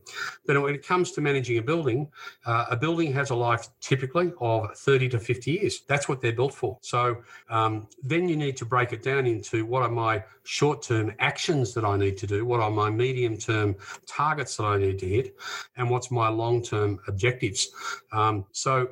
[0.46, 2.08] But when it comes to managing a building,
[2.44, 5.82] uh, a building has a life typically of thirty to fifty years.
[5.88, 6.78] That's what they're built for.
[6.82, 11.12] So um, then you need to break it down into what are my short term
[11.18, 13.74] actions that I need to do, what are my medium term
[14.06, 15.36] targets that I need to hit,
[15.76, 17.68] and what's my long term objectives.
[18.12, 18.88] Um, so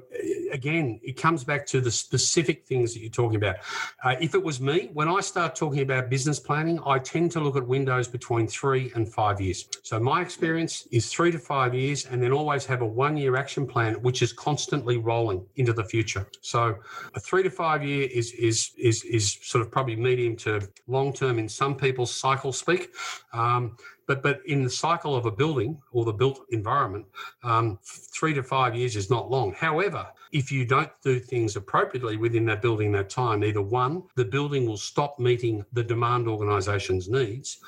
[0.53, 2.24] again, it comes back to the specific
[2.67, 3.57] things that you're talking about.
[4.03, 7.41] Uh, if it was me, when I start talking about business planning, I tend to
[7.41, 9.69] look at windows between three and five years.
[9.83, 13.37] So my experience is three to five years, and then always have a one year
[13.37, 16.27] action plan, which is constantly rolling into the future.
[16.41, 16.77] So
[17.15, 21.13] a three to five year is is is is sort of probably medium to long
[21.13, 22.91] term in some people's cycle speak.
[23.33, 27.07] Um, but but in the cycle of a building or the built environment,
[27.43, 29.53] um, three to five years is not long.
[29.55, 34.25] However, if you don't do things appropriately within that building that time, either one, the
[34.25, 37.61] building will stop meeting the demand organisation's needs,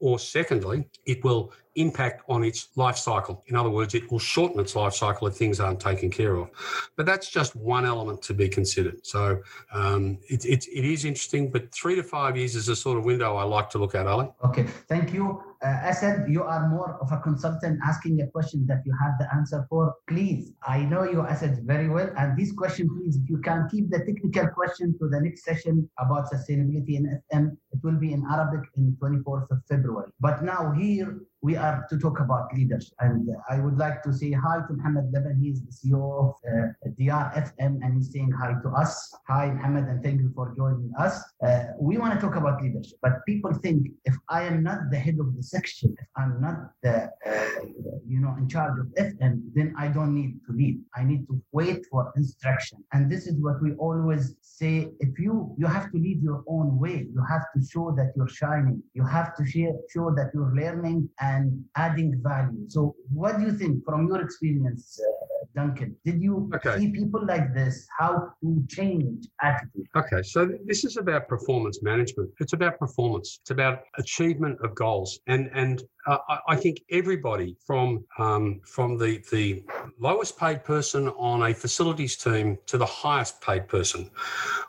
[0.00, 3.42] or secondly, it will impact on its life cycle.
[3.48, 6.50] In other words, it will shorten its life cycle if things aren't taken care of.
[6.96, 9.04] But that's just one element to be considered.
[9.04, 9.40] So
[9.72, 13.04] um, it, it, it is interesting, but three to five years is a sort of
[13.04, 14.28] window I like to look at, Ali.
[14.44, 15.42] Okay, thank you.
[15.64, 19.26] Uh, Asad, you are more of a consultant asking a question that you have the
[19.34, 19.94] answer for.
[20.06, 22.12] Please, I know you, Asad, very well.
[22.18, 25.88] And this question, please, if you can keep the technical question to the next session
[25.98, 30.10] about sustainability in FM, it will be in Arabic in 24th of February.
[30.20, 32.94] But now here, we are to talk about leadership.
[33.00, 35.44] And I would like to say hi to Mohammed Laban.
[35.44, 39.14] is the CEO of uh, DR FM and he's saying hi to us.
[39.28, 41.22] Hi, Mohammed, and thank you for joining us.
[41.46, 44.96] Uh, we want to talk about leadership, but people think if I am not the
[44.96, 47.60] head of the section, if I'm not the, uh,
[48.08, 50.80] you know, in charge of FM, then I don't need to lead.
[50.96, 52.82] I need to wait for instruction.
[52.94, 54.88] And this is what we always say.
[55.00, 57.06] If you, you have to lead your own way.
[57.12, 58.82] You have to show that you're shining.
[58.94, 62.64] You have to share, show that you're learning and and adding value.
[62.68, 65.96] So, what do you think from your experience, uh, Duncan?
[66.04, 66.78] Did you okay.
[66.78, 67.86] see people like this?
[67.98, 69.86] How to change attitude?
[69.96, 72.30] Okay, so this is about performance management.
[72.40, 73.38] It's about performance.
[73.42, 79.22] It's about achievement of goals, and and uh, I think everybody from um, from the
[79.30, 79.64] the
[79.98, 84.10] lowest paid person on a facilities team to the highest paid person,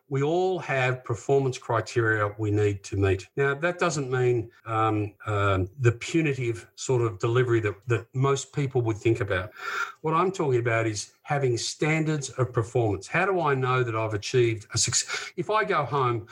[0.10, 3.28] we all have performance criteria we need to meet.
[3.36, 8.82] Now that doesn't mean um, um, the punitive sort of delivery that that most people
[8.82, 9.52] would think about.
[10.02, 13.08] What I'm talking about is having standards of performance.
[13.08, 15.32] How do I know that I've achieved a success?
[15.36, 16.28] If I go home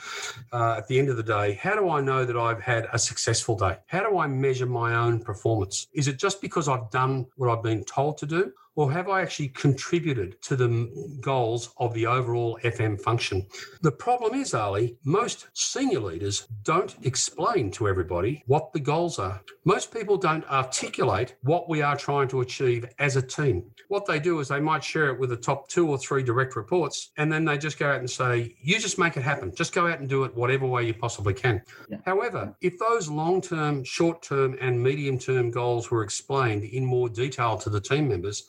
[0.52, 2.98] uh, at the end of the day, how do I know that I've had a
[2.98, 3.76] successful day?
[3.86, 5.88] How do I measure my own performance?
[5.94, 8.52] Is it just because I've done what I've been told to do?
[8.76, 13.46] Or have I actually contributed to the goals of the overall FM function?
[13.82, 19.40] The problem is, Ali, most senior leaders don't explain to everybody what the goals are.
[19.64, 23.70] Most people don't articulate what we are trying to achieve as a team.
[23.88, 26.56] What they do is they might share it with the top two or three direct
[26.56, 29.54] reports, and then they just go out and say, You just make it happen.
[29.54, 31.62] Just go out and do it whatever way you possibly can.
[31.88, 31.98] Yeah.
[32.04, 37.08] However, if those long term, short term, and medium term goals were explained in more
[37.08, 38.44] detail to the team members,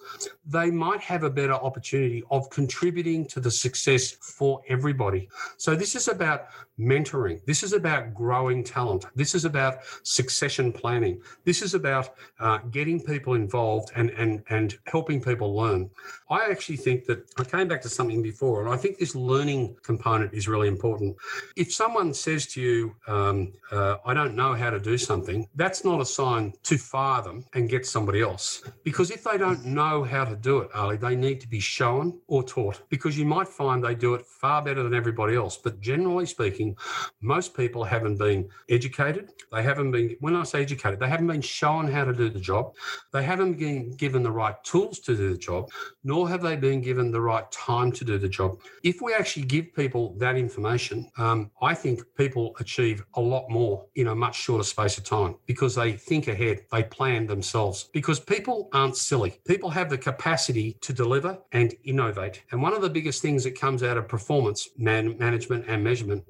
[0.45, 5.29] they might have a better opportunity of contributing to the success for everybody.
[5.57, 6.47] So, this is about
[6.79, 7.43] mentoring.
[7.45, 9.05] This is about growing talent.
[9.15, 11.21] This is about succession planning.
[11.45, 15.89] This is about uh, getting people involved and, and, and helping people learn.
[16.29, 19.77] I actually think that I came back to something before, and I think this learning
[19.83, 21.15] component is really important.
[21.55, 25.85] If someone says to you, um, uh, I don't know how to do something, that's
[25.85, 28.63] not a sign to fire them and get somebody else.
[28.83, 32.19] Because if they don't know how to do it, Ali, they need to be shown
[32.27, 35.57] or taught because you might find they do it far better than everybody else.
[35.57, 36.75] But generally speaking,
[37.21, 39.31] most people haven't been educated.
[39.51, 42.39] They haven't been, when I say educated, they haven't been shown how to do the
[42.39, 42.73] job.
[43.13, 45.69] They haven't been given the right tools to do the job,
[46.03, 48.59] nor have they been given the right time to do the job.
[48.83, 53.85] If we actually give people that information, um, I think people achieve a lot more
[53.95, 57.89] in a much shorter space of time because they think ahead, they plan themselves.
[57.93, 59.39] Because people aren't silly.
[59.47, 62.43] People have the capacity to deliver and innovate.
[62.51, 66.23] And one of the biggest things that comes out of performance man- management and measurement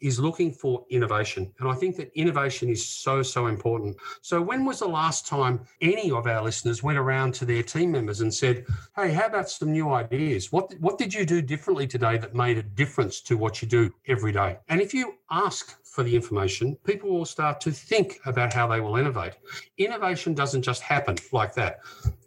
[0.00, 1.52] is looking for innovation.
[1.58, 3.96] And I think that innovation is so, so important.
[4.20, 7.92] So, when was the last time any of our listeners went around to their team
[7.92, 8.66] members and said,
[8.96, 10.52] Hey, how about some new ideas?
[10.52, 13.92] What, what did you do differently today that made a difference to what you do
[14.06, 14.58] every day?
[14.68, 18.80] And if you ask for the information, people will start to think about how they
[18.80, 19.34] will innovate.
[19.76, 21.80] Innovation doesn't just happen like that.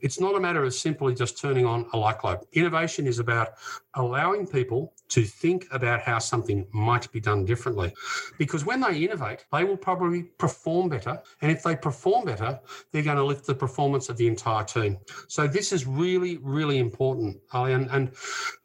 [0.06, 2.46] It's not a matter of simply just turning on a light bulb.
[2.54, 3.56] Innovation is about
[3.96, 7.92] allowing people to think about how something might be done differently.
[8.38, 11.20] Because when they innovate, they will probably perform better.
[11.42, 12.60] And if they perform better,
[12.92, 14.98] they're going to lift the performance of the entire team.
[15.28, 17.74] So this is really, really important, Ali.
[17.74, 18.12] And, and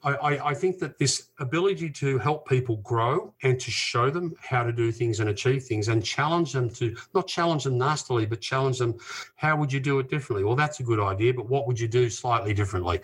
[0.03, 4.63] I, I think that this ability to help people grow and to show them how
[4.63, 8.41] to do things and achieve things and challenge them to not challenge them nastily, but
[8.41, 8.95] challenge them,
[9.37, 10.45] how would you do it differently?
[10.45, 13.01] Well, that's a good idea, but what would you do slightly differently?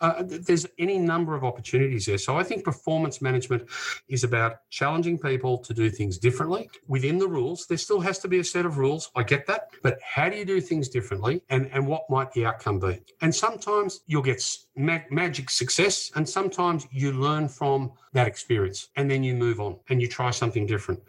[0.00, 2.18] Uh, there's any number of opportunities there.
[2.18, 3.68] So I think performance management
[4.08, 7.66] is about challenging people to do things differently within the rules.
[7.66, 9.10] There still has to be a set of rules.
[9.14, 9.70] I get that.
[9.82, 13.00] But how do you do things differently and, and what might the outcome be?
[13.20, 14.40] And sometimes you'll get
[14.78, 19.76] mag- magic success, and sometimes you learn from that experience and then you move on
[19.90, 21.00] and you try something different.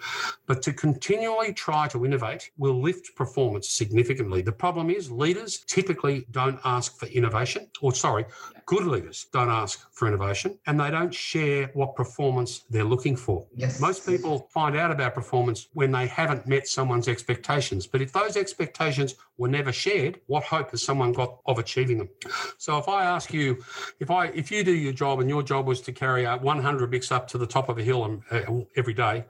[0.46, 4.42] But to continually try to innovate will lift performance significantly.
[4.42, 8.26] The problem is leaders typically don't ask for innovation, or sorry,
[8.66, 13.46] good leaders don't ask for innovation and they don't share what performance they're looking for.
[13.56, 13.80] Yes.
[13.80, 17.88] Most people find out about performance when they haven't met someone's expectations.
[17.88, 22.10] But if those expectations were never shared, what hope has someone got of achieving them?
[22.58, 23.59] So if I ask you,
[24.00, 26.90] if I if you do your job and your job was to carry out 100
[26.90, 29.26] bricks up to the top of a hill and, uh, every day,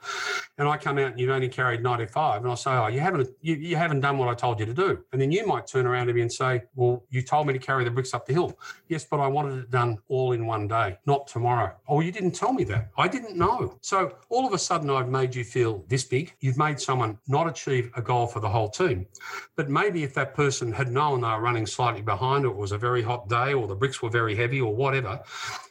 [0.57, 3.29] and I come out and you've only carried 95, and I say, oh, you haven't
[3.41, 5.85] you, you haven't done what I told you to do, and then you might turn
[5.85, 8.33] around to me and say, well, you told me to carry the bricks up the
[8.33, 8.57] hill.
[8.87, 11.75] Yes, but I wanted it done all in one day, not tomorrow.
[11.87, 12.89] Oh, you didn't tell me that.
[12.97, 13.77] I didn't know.
[13.81, 16.33] So all of a sudden, I've made you feel this big.
[16.41, 19.07] You've made someone not achieve a goal for the whole team,
[19.55, 22.71] but maybe if that person had known they were running slightly behind, or it was
[22.71, 25.21] a very hot day, or the bricks were very heavy, or whatever,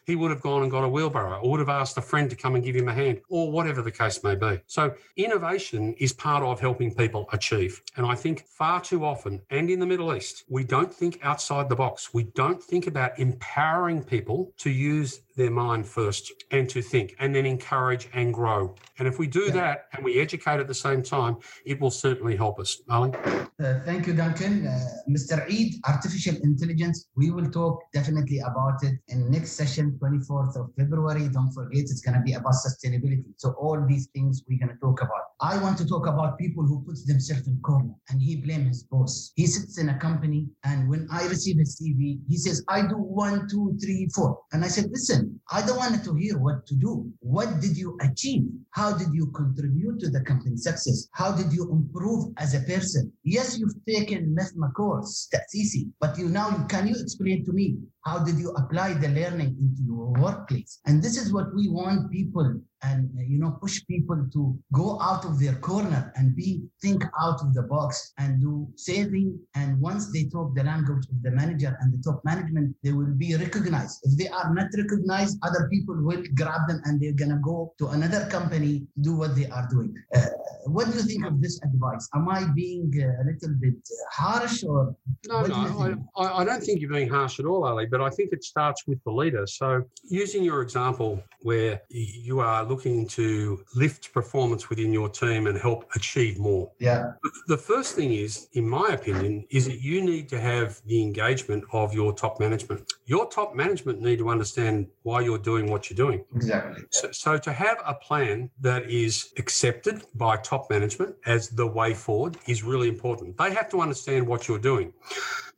[0.08, 2.34] he would have gone and got a wheelbarrow or would have asked a friend to
[2.34, 4.58] come and give him a hand or whatever the case may be.
[4.66, 7.82] So innovation is part of helping people achieve.
[7.96, 11.68] And I think far too often, and in the Middle East, we don't think outside
[11.68, 12.14] the box.
[12.14, 17.34] We don't think about empowering people to use their mind first and to think and
[17.34, 18.74] then encourage and grow.
[18.98, 19.52] And if we do yeah.
[19.60, 22.82] that and we educate at the same time, it will certainly help us.
[22.88, 23.14] Marlene?
[23.62, 24.66] Uh, thank you, Duncan.
[24.66, 24.78] Uh,
[25.08, 25.36] Mr.
[25.48, 31.28] Eid, artificial intelligence, we will talk definitely about it in next session, 24th of February.
[31.28, 33.24] Don't forget, it's going to be about sustainability.
[33.36, 35.22] So all these things we're going to talk about.
[35.40, 38.82] I want to talk about people who put themselves in corner and he blame his
[38.84, 39.32] boss.
[39.36, 42.96] He sits in a company and when I receive his CV, he says, I do
[42.96, 44.40] one, two, three, four.
[44.52, 47.10] And I said, listen, I don't want to hear what to do.
[47.20, 48.48] What did you achieve?
[48.70, 51.08] How did you contribute to the company success?
[51.12, 53.12] How did you improve as a person?
[53.24, 57.76] Yes, you've taken MEFMA course, that's easy, but you now can you explain to me
[58.08, 60.80] how did you apply the learning into your workplace?
[60.86, 65.24] And this is what we want people and you know push people to go out
[65.24, 69.38] of their corner and be think out of the box and do saving.
[69.54, 73.14] And once they talk the language of the manager and the top management they will
[73.16, 74.00] be recognized.
[74.04, 77.72] If they are not recognized other people will grab them and they're going to go
[77.78, 79.94] to another company to do what they are doing.
[80.14, 80.26] Uh,
[80.66, 82.08] what do you think of this advice?
[82.14, 83.74] Am i being uh, a little bit
[84.10, 84.94] harsh or
[85.26, 88.32] no no I, I don't think you're being harsh at all ali but i think
[88.32, 89.46] it starts with the leader.
[89.46, 95.58] So using your example where you are looking to lift performance within your team and
[95.58, 96.70] help achieve more.
[96.78, 97.12] Yeah.
[97.46, 101.64] The first thing is, in my opinion, is that you need to have the engagement
[101.72, 102.92] of your top management.
[103.06, 106.24] Your top management need to understand why you're doing what you're doing.
[106.34, 106.84] Exactly.
[106.90, 111.94] So, so to have a plan that is accepted by top management as the way
[111.94, 113.36] forward is really important.
[113.38, 114.92] They have to understand what you're doing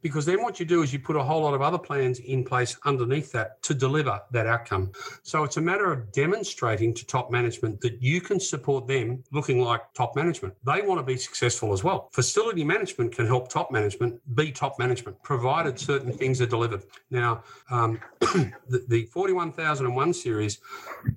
[0.02, 2.44] because then what you do is you put a whole lot of other plans in
[2.44, 4.92] place underneath that to deliver that outcome.
[5.22, 9.60] So it's a matter of demonstrating to top management that you can support them looking
[9.60, 10.54] like top management.
[10.64, 12.08] They want to be successful as well.
[12.12, 16.82] Facility management can help top management be top management, provided certain things are delivered.
[17.10, 20.58] Now, um, the, the 41001 series,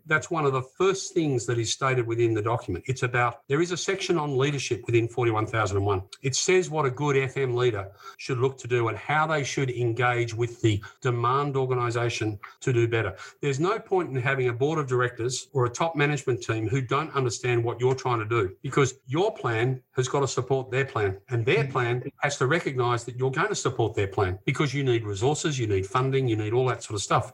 [0.05, 2.85] that's one of the first things that is stated within the document.
[2.87, 6.03] It's about, there is a section on leadership within 41001.
[6.21, 9.69] It says what a good FM leader should look to do and how they should
[9.69, 13.15] engage with the demand organization to do better.
[13.41, 16.81] There's no point in having a board of directors or a top management team who
[16.81, 20.85] don't understand what you're trying to do because your plan has got to support their
[20.85, 24.73] plan and their plan has to recognize that you're going to support their plan because
[24.73, 27.33] you need resources, you need funding, you need all that sort of stuff.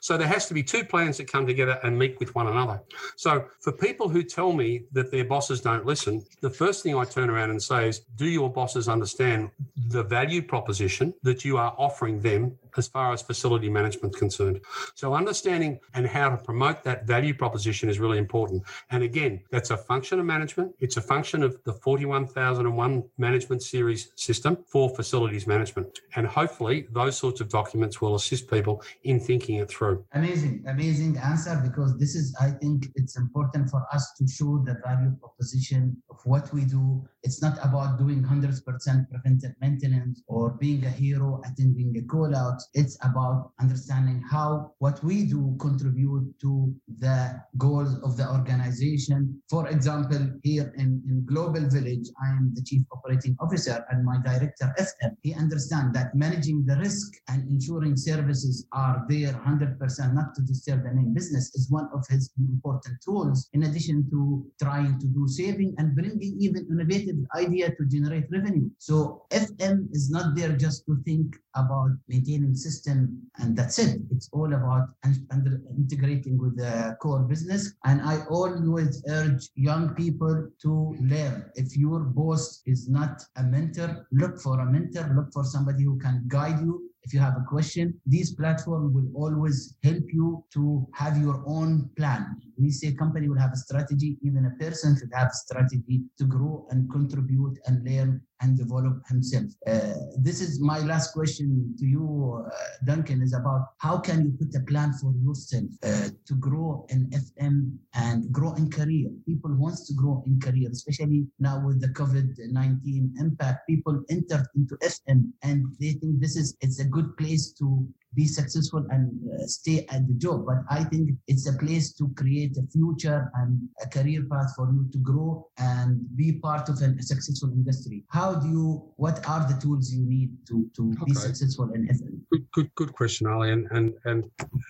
[0.00, 2.82] So there has to be two plans that come together and meet with one another.
[3.16, 7.04] So for people who tell me that their bosses don't listen, the first thing I
[7.04, 9.50] turn around and say is, do your bosses understand
[9.88, 10.73] the value proposition
[11.22, 14.60] that you are offering them as far as facility management is concerned.
[14.94, 18.62] So understanding and how to promote that value proposition is really important.
[18.90, 20.74] And again, that's a function of management.
[20.80, 25.98] It's a function of the 41001 management series system for facilities management.
[26.16, 30.04] And hopefully those sorts of documents will assist people in thinking it through.
[30.12, 34.76] Amazing, amazing answer because this is, I think it's important for us to show the
[34.84, 37.04] value proposition of what we do.
[37.22, 42.60] It's not about doing 100% preventive maintenance or being a hero, attending a call out
[42.74, 49.40] it's about understanding how what we do contribute to the goals of the organization.
[49.50, 54.18] For example, here in, in Global Village, I am the chief operating officer and my
[54.24, 55.16] director FM.
[55.22, 60.84] He understands that managing the risk and ensuring services are there 100% not to disturb
[60.84, 65.26] the main business is one of his important tools in addition to trying to do
[65.28, 68.68] saving and bringing even innovative idea to generate revenue.
[68.78, 74.00] So FM is not there just to think about maintaining system and that's it.
[74.10, 74.88] It's all about
[75.30, 77.74] under, integrating with the core business.
[77.84, 81.50] And I always urge young people to learn.
[81.54, 85.98] If your boss is not a mentor, look for a mentor, look for somebody who
[85.98, 90.86] can guide you if you have a question, these platforms will always help you to
[90.94, 92.40] have your own plan.
[92.58, 96.24] We say company will have a strategy, even a person should have a strategy to
[96.24, 99.46] grow and contribute and learn and develop himself.
[99.66, 102.50] Uh, this is my last question to you, uh,
[102.84, 107.10] Duncan, is about how can you put a plan for yourself uh, to grow in
[107.10, 109.08] FM and grow in career.
[109.26, 113.66] People wants to grow in career, especially now with the COVID-19 impact.
[113.66, 118.26] People entered into FM and they think this is it's a good place to be
[118.26, 120.46] successful and uh, stay at the job.
[120.46, 124.70] But I think it's a place to create a future and a career path for
[124.72, 128.04] you to grow and be part of a successful industry.
[128.08, 131.04] How do you, what are the tools you need to, to okay.
[131.06, 132.20] be successful in FM?
[132.30, 133.50] Good, good, good question, Ali.
[133.50, 134.24] And, and, and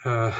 [0.04, 0.32] uh,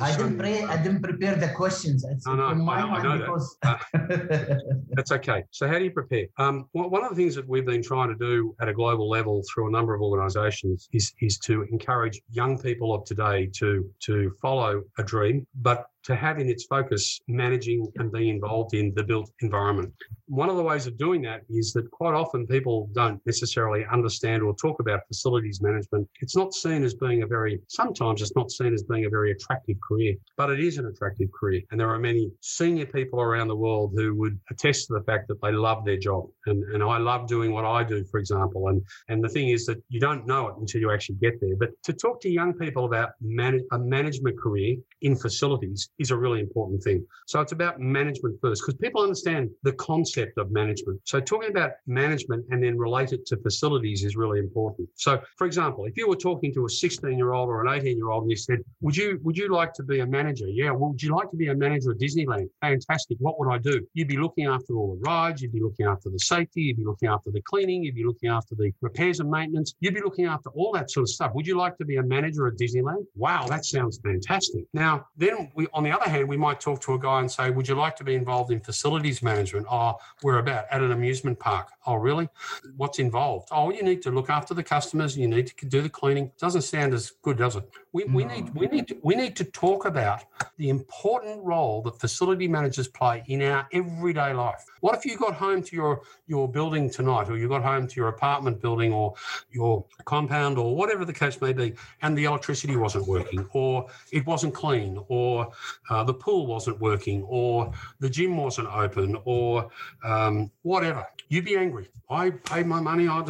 [0.00, 2.04] I didn't pray, I didn't prepare the questions.
[2.04, 3.56] It's no, no, I, I know because...
[3.62, 3.82] that.
[3.94, 4.56] Uh,
[4.90, 5.44] that's okay.
[5.50, 6.26] So how do you prepare?
[6.38, 9.42] Um, one of the things that we've been trying to do at a global level
[9.52, 13.90] through a number of organizations is, is to encourage young young people of today to
[14.00, 18.92] to follow a dream, but to have in its focus managing and being involved in
[18.94, 19.92] the built environment.
[20.26, 24.42] One of the ways of doing that is that quite often people don't necessarily understand
[24.42, 26.08] or talk about facilities management.
[26.20, 29.32] It's not seen as being a very, sometimes it's not seen as being a very
[29.32, 31.62] attractive career, but it is an attractive career.
[31.70, 35.26] And there are many senior people around the world who would attest to the fact
[35.28, 36.28] that they love their job.
[36.46, 38.68] And, and I love doing what I do, for example.
[38.68, 41.56] And, and the thing is that you don't know it until you actually get there.
[41.56, 46.16] But to talk to young people about man- a management career in facilities is a
[46.16, 47.04] really important thing.
[47.26, 51.00] So it's about management first because people understand the concept of management.
[51.04, 54.88] So talking about management and then relate it to facilities is really important.
[54.94, 57.96] So for example, if you were talking to a 16 year old or an 18
[57.96, 60.46] year old and you said, would you, would you like to be a manager?
[60.48, 60.70] Yeah.
[60.70, 62.48] Well, would you like to be a manager at Disneyland?
[62.60, 63.16] Fantastic.
[63.20, 63.86] What would I do?
[63.94, 65.42] You'd be looking after all the rides.
[65.42, 66.62] You'd be looking after the safety.
[66.62, 67.82] You'd be looking after the cleaning.
[67.82, 69.74] You'd be looking after the repairs and maintenance.
[69.80, 71.32] You'd be looking after all that sort of stuff.
[71.34, 73.04] Would you like to be a manager at Disneyland?
[73.14, 74.64] Wow, that sounds fantastic.
[74.72, 77.50] Now, then we, on the other hand, we might talk to a guy and say,
[77.50, 79.66] would you like to be involved in facilities management?
[79.70, 80.66] Oh, we're about?
[80.70, 81.68] At an amusement park.
[81.86, 82.28] Oh, really?
[82.76, 83.48] What's involved?
[83.52, 85.16] Oh, you need to look after the customers.
[85.16, 86.32] You need to do the cleaning.
[86.38, 87.68] Doesn't sound as good, does it?
[87.96, 90.24] We, we need we need to, we need to talk about
[90.58, 94.62] the important role that facility managers play in our everyday life.
[94.80, 97.96] What if you got home to your your building tonight, or you got home to
[97.96, 99.14] your apartment building, or
[99.50, 101.72] your compound, or whatever the case may be,
[102.02, 105.50] and the electricity wasn't working, or it wasn't clean, or
[105.88, 109.70] uh, the pool wasn't working, or the gym wasn't open, or
[110.04, 111.06] um, whatever?
[111.28, 111.88] You'd be angry.
[112.10, 113.08] I paid my money.
[113.08, 113.22] I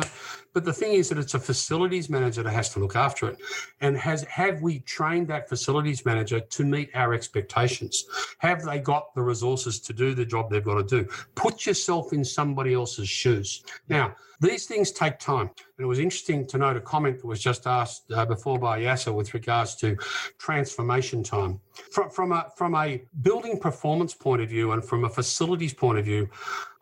[0.53, 3.37] but the thing is that it's a facilities manager that has to look after it.
[3.83, 8.05] And has have we trained that facilities manager to meet our expectations?
[8.39, 11.09] Have they got the resources to do the job they've got to do?
[11.35, 13.63] Put yourself in somebody else's shoes.
[13.89, 15.51] Now, these things take time.
[15.79, 18.81] And it was interesting to note a comment that was just asked uh, before by
[18.81, 19.95] Yasser with regards to
[20.39, 21.61] transformation time.
[21.91, 25.99] From, from, a, from a building performance point of view and from a facilities point
[25.99, 26.31] of view,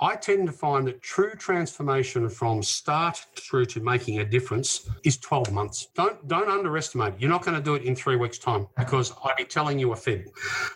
[0.00, 5.16] I tend to find that true transformation from start through to making a difference is
[5.18, 5.88] 12 months.
[5.96, 7.14] Don't, don't underestimate.
[7.18, 9.92] You're not going to do it in three weeks' time because I'd be telling you
[9.92, 10.26] a fib.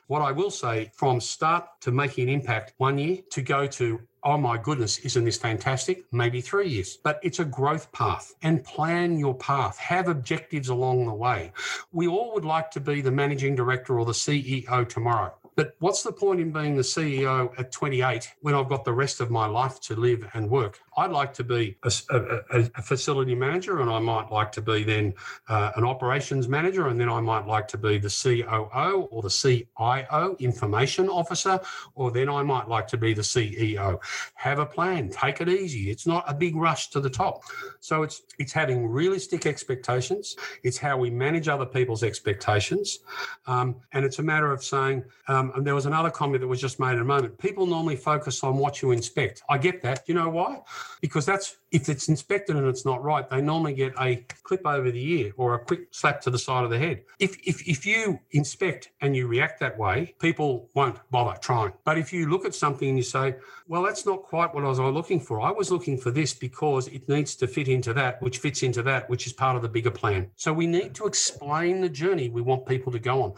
[0.09, 4.01] What I will say from start to making an impact one year to go to
[4.25, 6.05] oh my goodness, isn't this fantastic?
[6.13, 6.99] Maybe three years.
[7.03, 9.79] But it's a growth path and plan your path.
[9.79, 11.53] Have objectives along the way.
[11.93, 15.35] We all would like to be the managing director or the CEO tomorrow.
[15.59, 19.21] But what's the point in being the CEO at 28 when I've got the rest
[19.21, 20.79] of my life to live and work?
[20.99, 24.83] I'd like to be a, a, a facility manager, and I might like to be
[24.83, 25.15] then
[25.49, 29.31] uh, an operations manager, and then I might like to be the COO or the
[29.31, 31.61] CIO, information officer,
[31.95, 34.01] or then I might like to be the CEO.
[34.35, 35.89] Have a plan, take it easy.
[35.89, 37.45] It's not a big rush to the top.
[37.79, 40.35] So it's it's having realistic expectations.
[40.65, 42.99] It's how we manage other people's expectations,
[43.47, 45.05] um, and it's a matter of saying.
[45.29, 47.39] Um, and there was another comment that was just made in a moment.
[47.39, 49.43] People normally focus on what you inspect.
[49.49, 50.03] I get that.
[50.09, 50.59] You know why?
[51.01, 54.91] Because that's if it's inspected and it's not right, they normally get a clip over
[54.91, 57.03] the ear or a quick slap to the side of the head.
[57.19, 61.73] If if if you inspect and you react that way, people won't bother trying.
[61.85, 64.69] But if you look at something and you say, well, that's not quite what I
[64.69, 65.41] was looking for.
[65.41, 68.83] I was looking for this because it needs to fit into that, which fits into
[68.85, 70.31] that, which is part of the bigger plan.
[70.37, 73.35] So we need to explain the journey we want people to go on.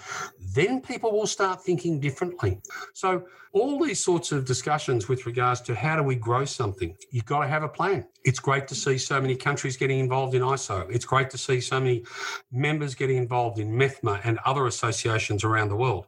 [0.55, 2.61] Then people will start thinking differently.
[2.95, 7.24] So all these sorts of discussions with regards to how do we grow something, you've
[7.24, 8.07] got to have a plan.
[8.25, 10.91] It's great to see so many countries getting involved in ISO.
[10.91, 12.05] It's great to see so many
[12.53, 16.07] members getting involved in MEFMA and other associations around the world.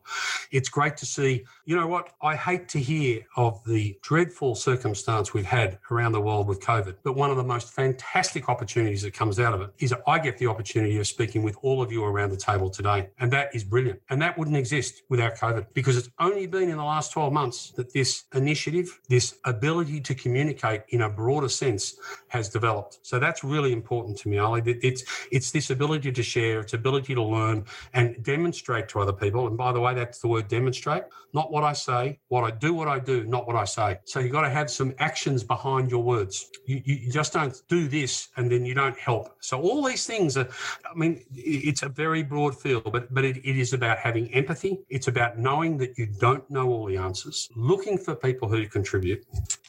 [0.51, 5.33] It's great to see, you know what, I hate to hear of the dreadful circumstance
[5.33, 9.15] we've had around the world with COVID, but one of the most fantastic opportunities that
[9.15, 12.05] comes out of it is I get the opportunity of speaking with all of you
[12.05, 13.09] around the table today.
[13.19, 14.01] And that is brilliant.
[14.11, 17.71] And that wouldn't exist without COVID because it's only been in the last 12 months
[17.73, 21.97] that this initiative, this ability to communicate in a broader sense
[22.29, 22.99] has developed.
[23.03, 24.39] So that's really important to me.
[24.83, 29.47] It's it's this ability to share, its ability to learn and demonstrate to other people.
[29.47, 31.05] And by the way, that's the word demonstrate.
[31.35, 33.99] Not what I say, what I do, what I do, not what I say.
[34.05, 36.51] So you've got to have some actions behind your words.
[36.67, 39.37] You, you, just don't do this and then you don't help.
[39.41, 40.49] So all these things are,
[40.85, 44.81] I mean, it's a very broad field, but but it, it is about having empathy.
[44.89, 49.25] It's about knowing that you don't know all the answers, looking for people who contribute.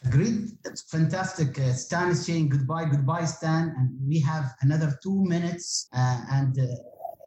[0.09, 1.57] Great, it's fantastic.
[1.59, 6.57] Uh, Stan is saying goodbye, goodbye, Stan, and we have another two minutes, uh, and.
[6.57, 6.65] Uh,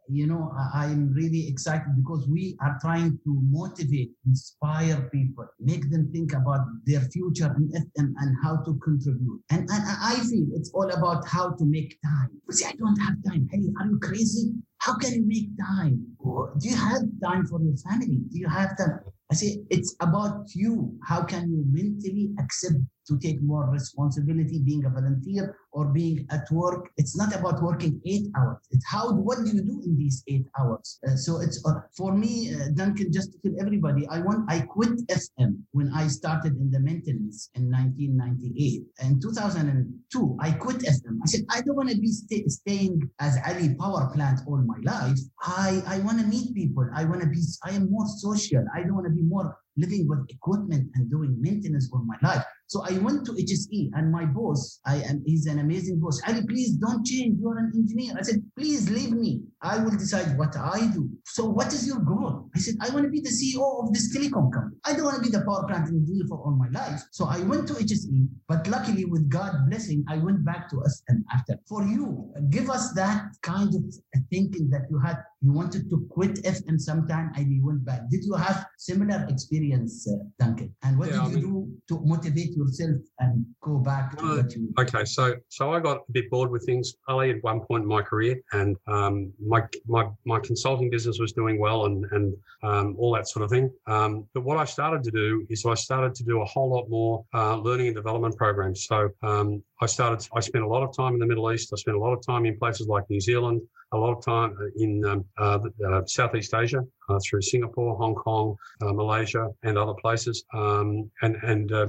[0.09, 5.89] you know, I, am really excited because we are trying to motivate, inspire people, make
[5.91, 9.41] them think about their future and, and, how to contribute.
[9.49, 12.29] And, and I feel it's all about how to make time.
[12.51, 13.47] See, I don't have time.
[13.51, 14.53] Hey, are you crazy?
[14.79, 16.05] How can you make time?
[16.23, 18.19] Do you have time for your family?
[18.31, 18.99] Do you have time?
[19.29, 20.97] I say it's about you.
[21.03, 22.75] How can you mentally accept
[23.07, 26.89] to take more responsibility, being a volunteer or being at work.
[26.97, 28.57] It's not about working eight hours.
[28.71, 30.99] It's how, what do you do in these eight hours?
[31.07, 34.61] Uh, so it's uh, for me, uh, Duncan, just to tell everybody, I want, I
[34.61, 38.81] quit FM when I started in the maintenance in 1998.
[39.03, 41.19] In 2002, I quit FM.
[41.23, 44.79] I said, I don't want to be stay, staying as Ali power plant all my
[44.83, 45.19] life.
[45.41, 46.89] I, I want to meet people.
[46.93, 48.65] I want to be, I am more social.
[48.75, 52.43] I don't want to be more living with equipment and doing maintenance for my life.
[52.67, 56.21] So I went to HSE and my boss, I am he's an amazing boss.
[56.27, 57.39] Ali, please don't change.
[57.39, 58.13] You're an engineer.
[58.19, 59.41] I said, please leave me.
[59.61, 61.09] I will decide what I do.
[61.25, 62.49] So what is your goal?
[62.55, 64.75] I said, I want to be the CEO of this telecom company.
[64.85, 67.01] I don't want to be the power plant engineer for all my life.
[67.11, 71.01] So I went to HSE, but luckily with God blessing, I went back to us
[71.07, 71.57] and after.
[71.69, 73.83] For you, give us that kind of
[74.29, 78.01] thinking that you had you wanted to quit if FM sometime and you went back.
[78.09, 80.73] Did you have similar experience, uh, Duncan?
[80.83, 84.43] And what yeah, did you mean, do to motivate yourself and go back to uh,
[84.49, 84.73] you?
[84.79, 87.89] Okay, so so I got a bit bored with things early at one point in
[87.89, 92.95] my career, and um, my my my consulting business was doing well and and um,
[92.97, 93.71] all that sort of thing.
[93.85, 96.89] Um, but what I started to do is I started to do a whole lot
[96.89, 98.85] more uh, learning and development programs.
[98.85, 100.27] So um, I started.
[100.33, 101.71] I spent a lot of time in the Middle East.
[101.73, 103.61] I spent a lot of time in places like New Zealand
[103.93, 108.55] a lot of time in um, uh, uh, Southeast Asia uh, through Singapore, Hong Kong,
[108.81, 110.43] uh, Malaysia, and other places.
[110.53, 111.87] Um, and and uh,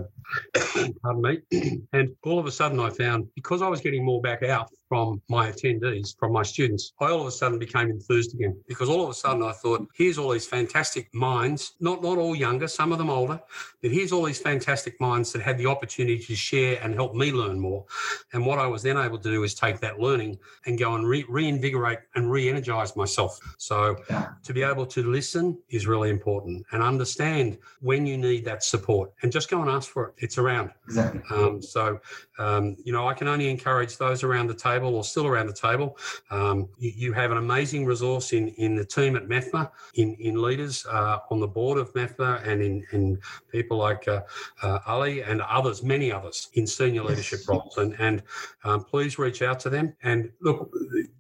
[1.03, 1.83] pardon me.
[1.93, 5.21] and all of a sudden, I found because I was getting more back out from
[5.29, 9.05] my attendees, from my students, I all of a sudden became enthused again because all
[9.05, 12.93] of a sudden I thought, here's all these fantastic minds, not not all younger, some
[12.93, 13.41] of them older,
[13.83, 17.33] but here's all these fantastic minds that had the opportunity to share and help me
[17.33, 17.85] learn more.
[18.33, 21.07] And what I was then able to do is take that learning and go and
[21.07, 23.39] re- reinvigorate and re-energize myself.
[23.59, 24.29] So yeah.
[24.43, 29.13] to be able to listen is really important and understand when you need that support
[29.23, 30.15] and just go and ask for it.
[30.19, 30.71] It's around.
[30.87, 31.21] Exactly.
[31.31, 32.01] Um, so
[32.39, 35.53] um, you know, I can only encourage those around the table or still around the
[35.53, 35.99] table.
[36.31, 40.41] Um, you, you, have an amazing resource in in the team at MEFMA, in in
[40.41, 43.19] leaders uh, on the board of MEFMA, and in in
[43.51, 44.23] people like uh,
[44.63, 47.77] uh, Ali and others, many others in senior leadership roles.
[47.77, 48.23] And and
[48.65, 50.71] um, please reach out to them and look,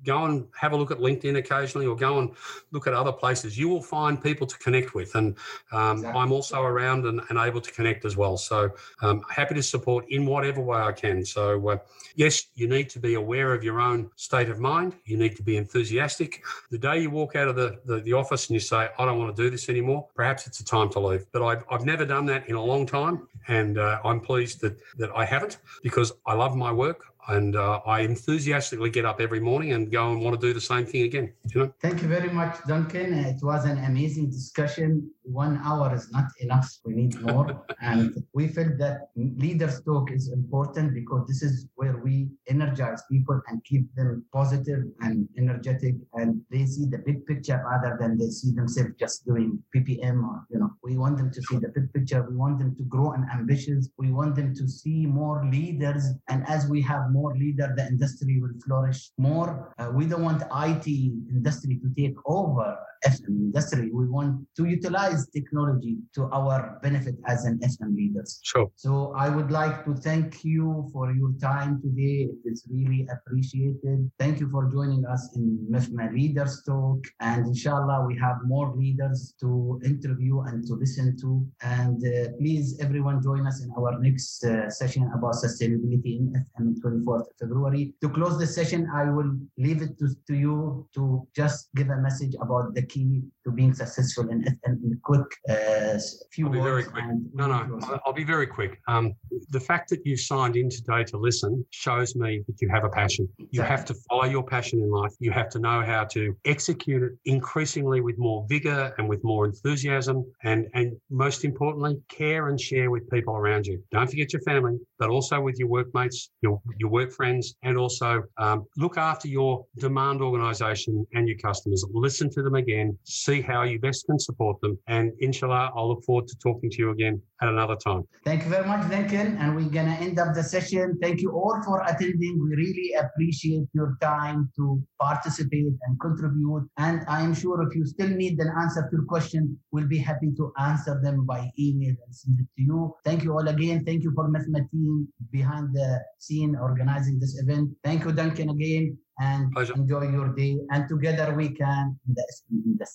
[0.04, 2.30] go and have a look at LinkedIn occasionally, or go and
[2.70, 3.58] look at other places.
[3.58, 5.36] You will find people to connect with, and
[5.72, 6.20] um, exactly.
[6.20, 8.36] I'm also around and, and, able to connect as well.
[8.36, 8.70] So
[9.00, 11.24] um, happy to support in whatever way I can can.
[11.24, 11.78] So, uh,
[12.14, 14.94] yes, you need to be aware of your own state of mind.
[15.04, 16.42] You need to be enthusiastic.
[16.70, 19.18] The day you walk out of the, the, the office and you say, I don't
[19.18, 21.26] want to do this anymore, perhaps it's a time to leave.
[21.32, 23.28] But I've, I've never done that in a long time.
[23.48, 27.80] And uh, I'm pleased that, that I haven't because I love my work and uh,
[27.84, 31.02] I enthusiastically get up every morning and go and want to do the same thing
[31.02, 31.32] again.
[31.52, 31.74] You know.
[31.80, 33.12] Thank you very much, Duncan.
[33.12, 35.10] It was an amazing discussion.
[35.30, 36.68] One hour is not enough.
[36.84, 41.98] We need more, and we felt that leaders talk is important because this is where
[41.98, 47.62] we energize people and keep them positive and energetic, and they see the big picture
[47.70, 50.70] rather than they see themselves just doing PPM or you know.
[50.82, 52.26] We want them to see the big picture.
[52.28, 53.90] We want them to grow and ambitious.
[53.98, 57.86] We want them to see more leaders, and as we have more more leader, the
[57.86, 59.74] industry will flourish more.
[59.78, 62.76] Uh, we don't want IT industry to take over
[63.06, 63.90] FM industry.
[63.92, 68.40] We want to utilize technology to our benefit as an FM leaders.
[68.42, 68.70] Sure.
[68.76, 72.28] So I would like to thank you for your time today.
[72.32, 74.10] It is really appreciated.
[74.18, 77.04] Thank you for joining us in MEFMA Leaders Talk.
[77.20, 81.46] And inshallah, we have more leaders to interview and to listen to.
[81.62, 86.80] And uh, please, everyone, join us in our next uh, session about sustainability in FM
[86.80, 87.94] 24 February.
[88.00, 91.96] To close the session, I will leave it to, to you to just give a
[91.96, 95.98] message about the key to being successful in, in, in a quick uh,
[96.32, 96.68] few I'll be words.
[96.68, 97.04] Very quick.
[97.34, 98.80] No, no, I'll be very quick.
[98.88, 99.14] Um,
[99.50, 102.88] the fact that you signed in today to listen shows me that you have a
[102.88, 103.28] passion.
[103.50, 105.12] You have to follow your passion in life.
[105.20, 109.46] You have to know how to execute it increasingly with more vigor and with more
[109.46, 113.76] enthusiasm, and and most importantly, care and share with people around you.
[113.90, 118.10] Don't forget your family, but also with your workmates, your your work friends, and also
[118.38, 121.84] um, look after your demand organization and your customers.
[121.92, 124.78] Listen to them again, see how you best can support them.
[124.86, 128.02] And inshallah, I'll look forward to talking to you again at another time.
[128.24, 129.36] Thank you very much, Duncan.
[129.38, 130.98] And we're going to end up the session.
[131.00, 132.40] Thank you all for attending.
[132.42, 136.68] We really appreciate your time to participate and contribute.
[136.78, 139.98] And I am sure if you still need an answer to your question, we'll be
[139.98, 142.94] happy to answer them by email and send it to you.
[143.04, 143.84] Thank you all again.
[143.84, 147.70] Thank you for MEFMA team behind the scene organizing this event.
[147.84, 149.74] Thank you, Duncan, again, and Pleasure.
[149.74, 150.58] enjoy your day.
[150.70, 151.98] And together we can.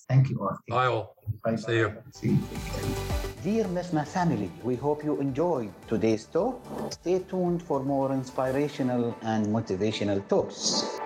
[0.10, 0.58] Thank you all.
[0.70, 1.16] Bye all.
[1.44, 1.56] Bye.
[1.56, 1.94] See you.
[2.12, 3.33] See you.
[3.44, 6.62] Dear MEFMA family, we hope you enjoyed today's talk.
[6.94, 11.03] Stay tuned for more inspirational and motivational talks.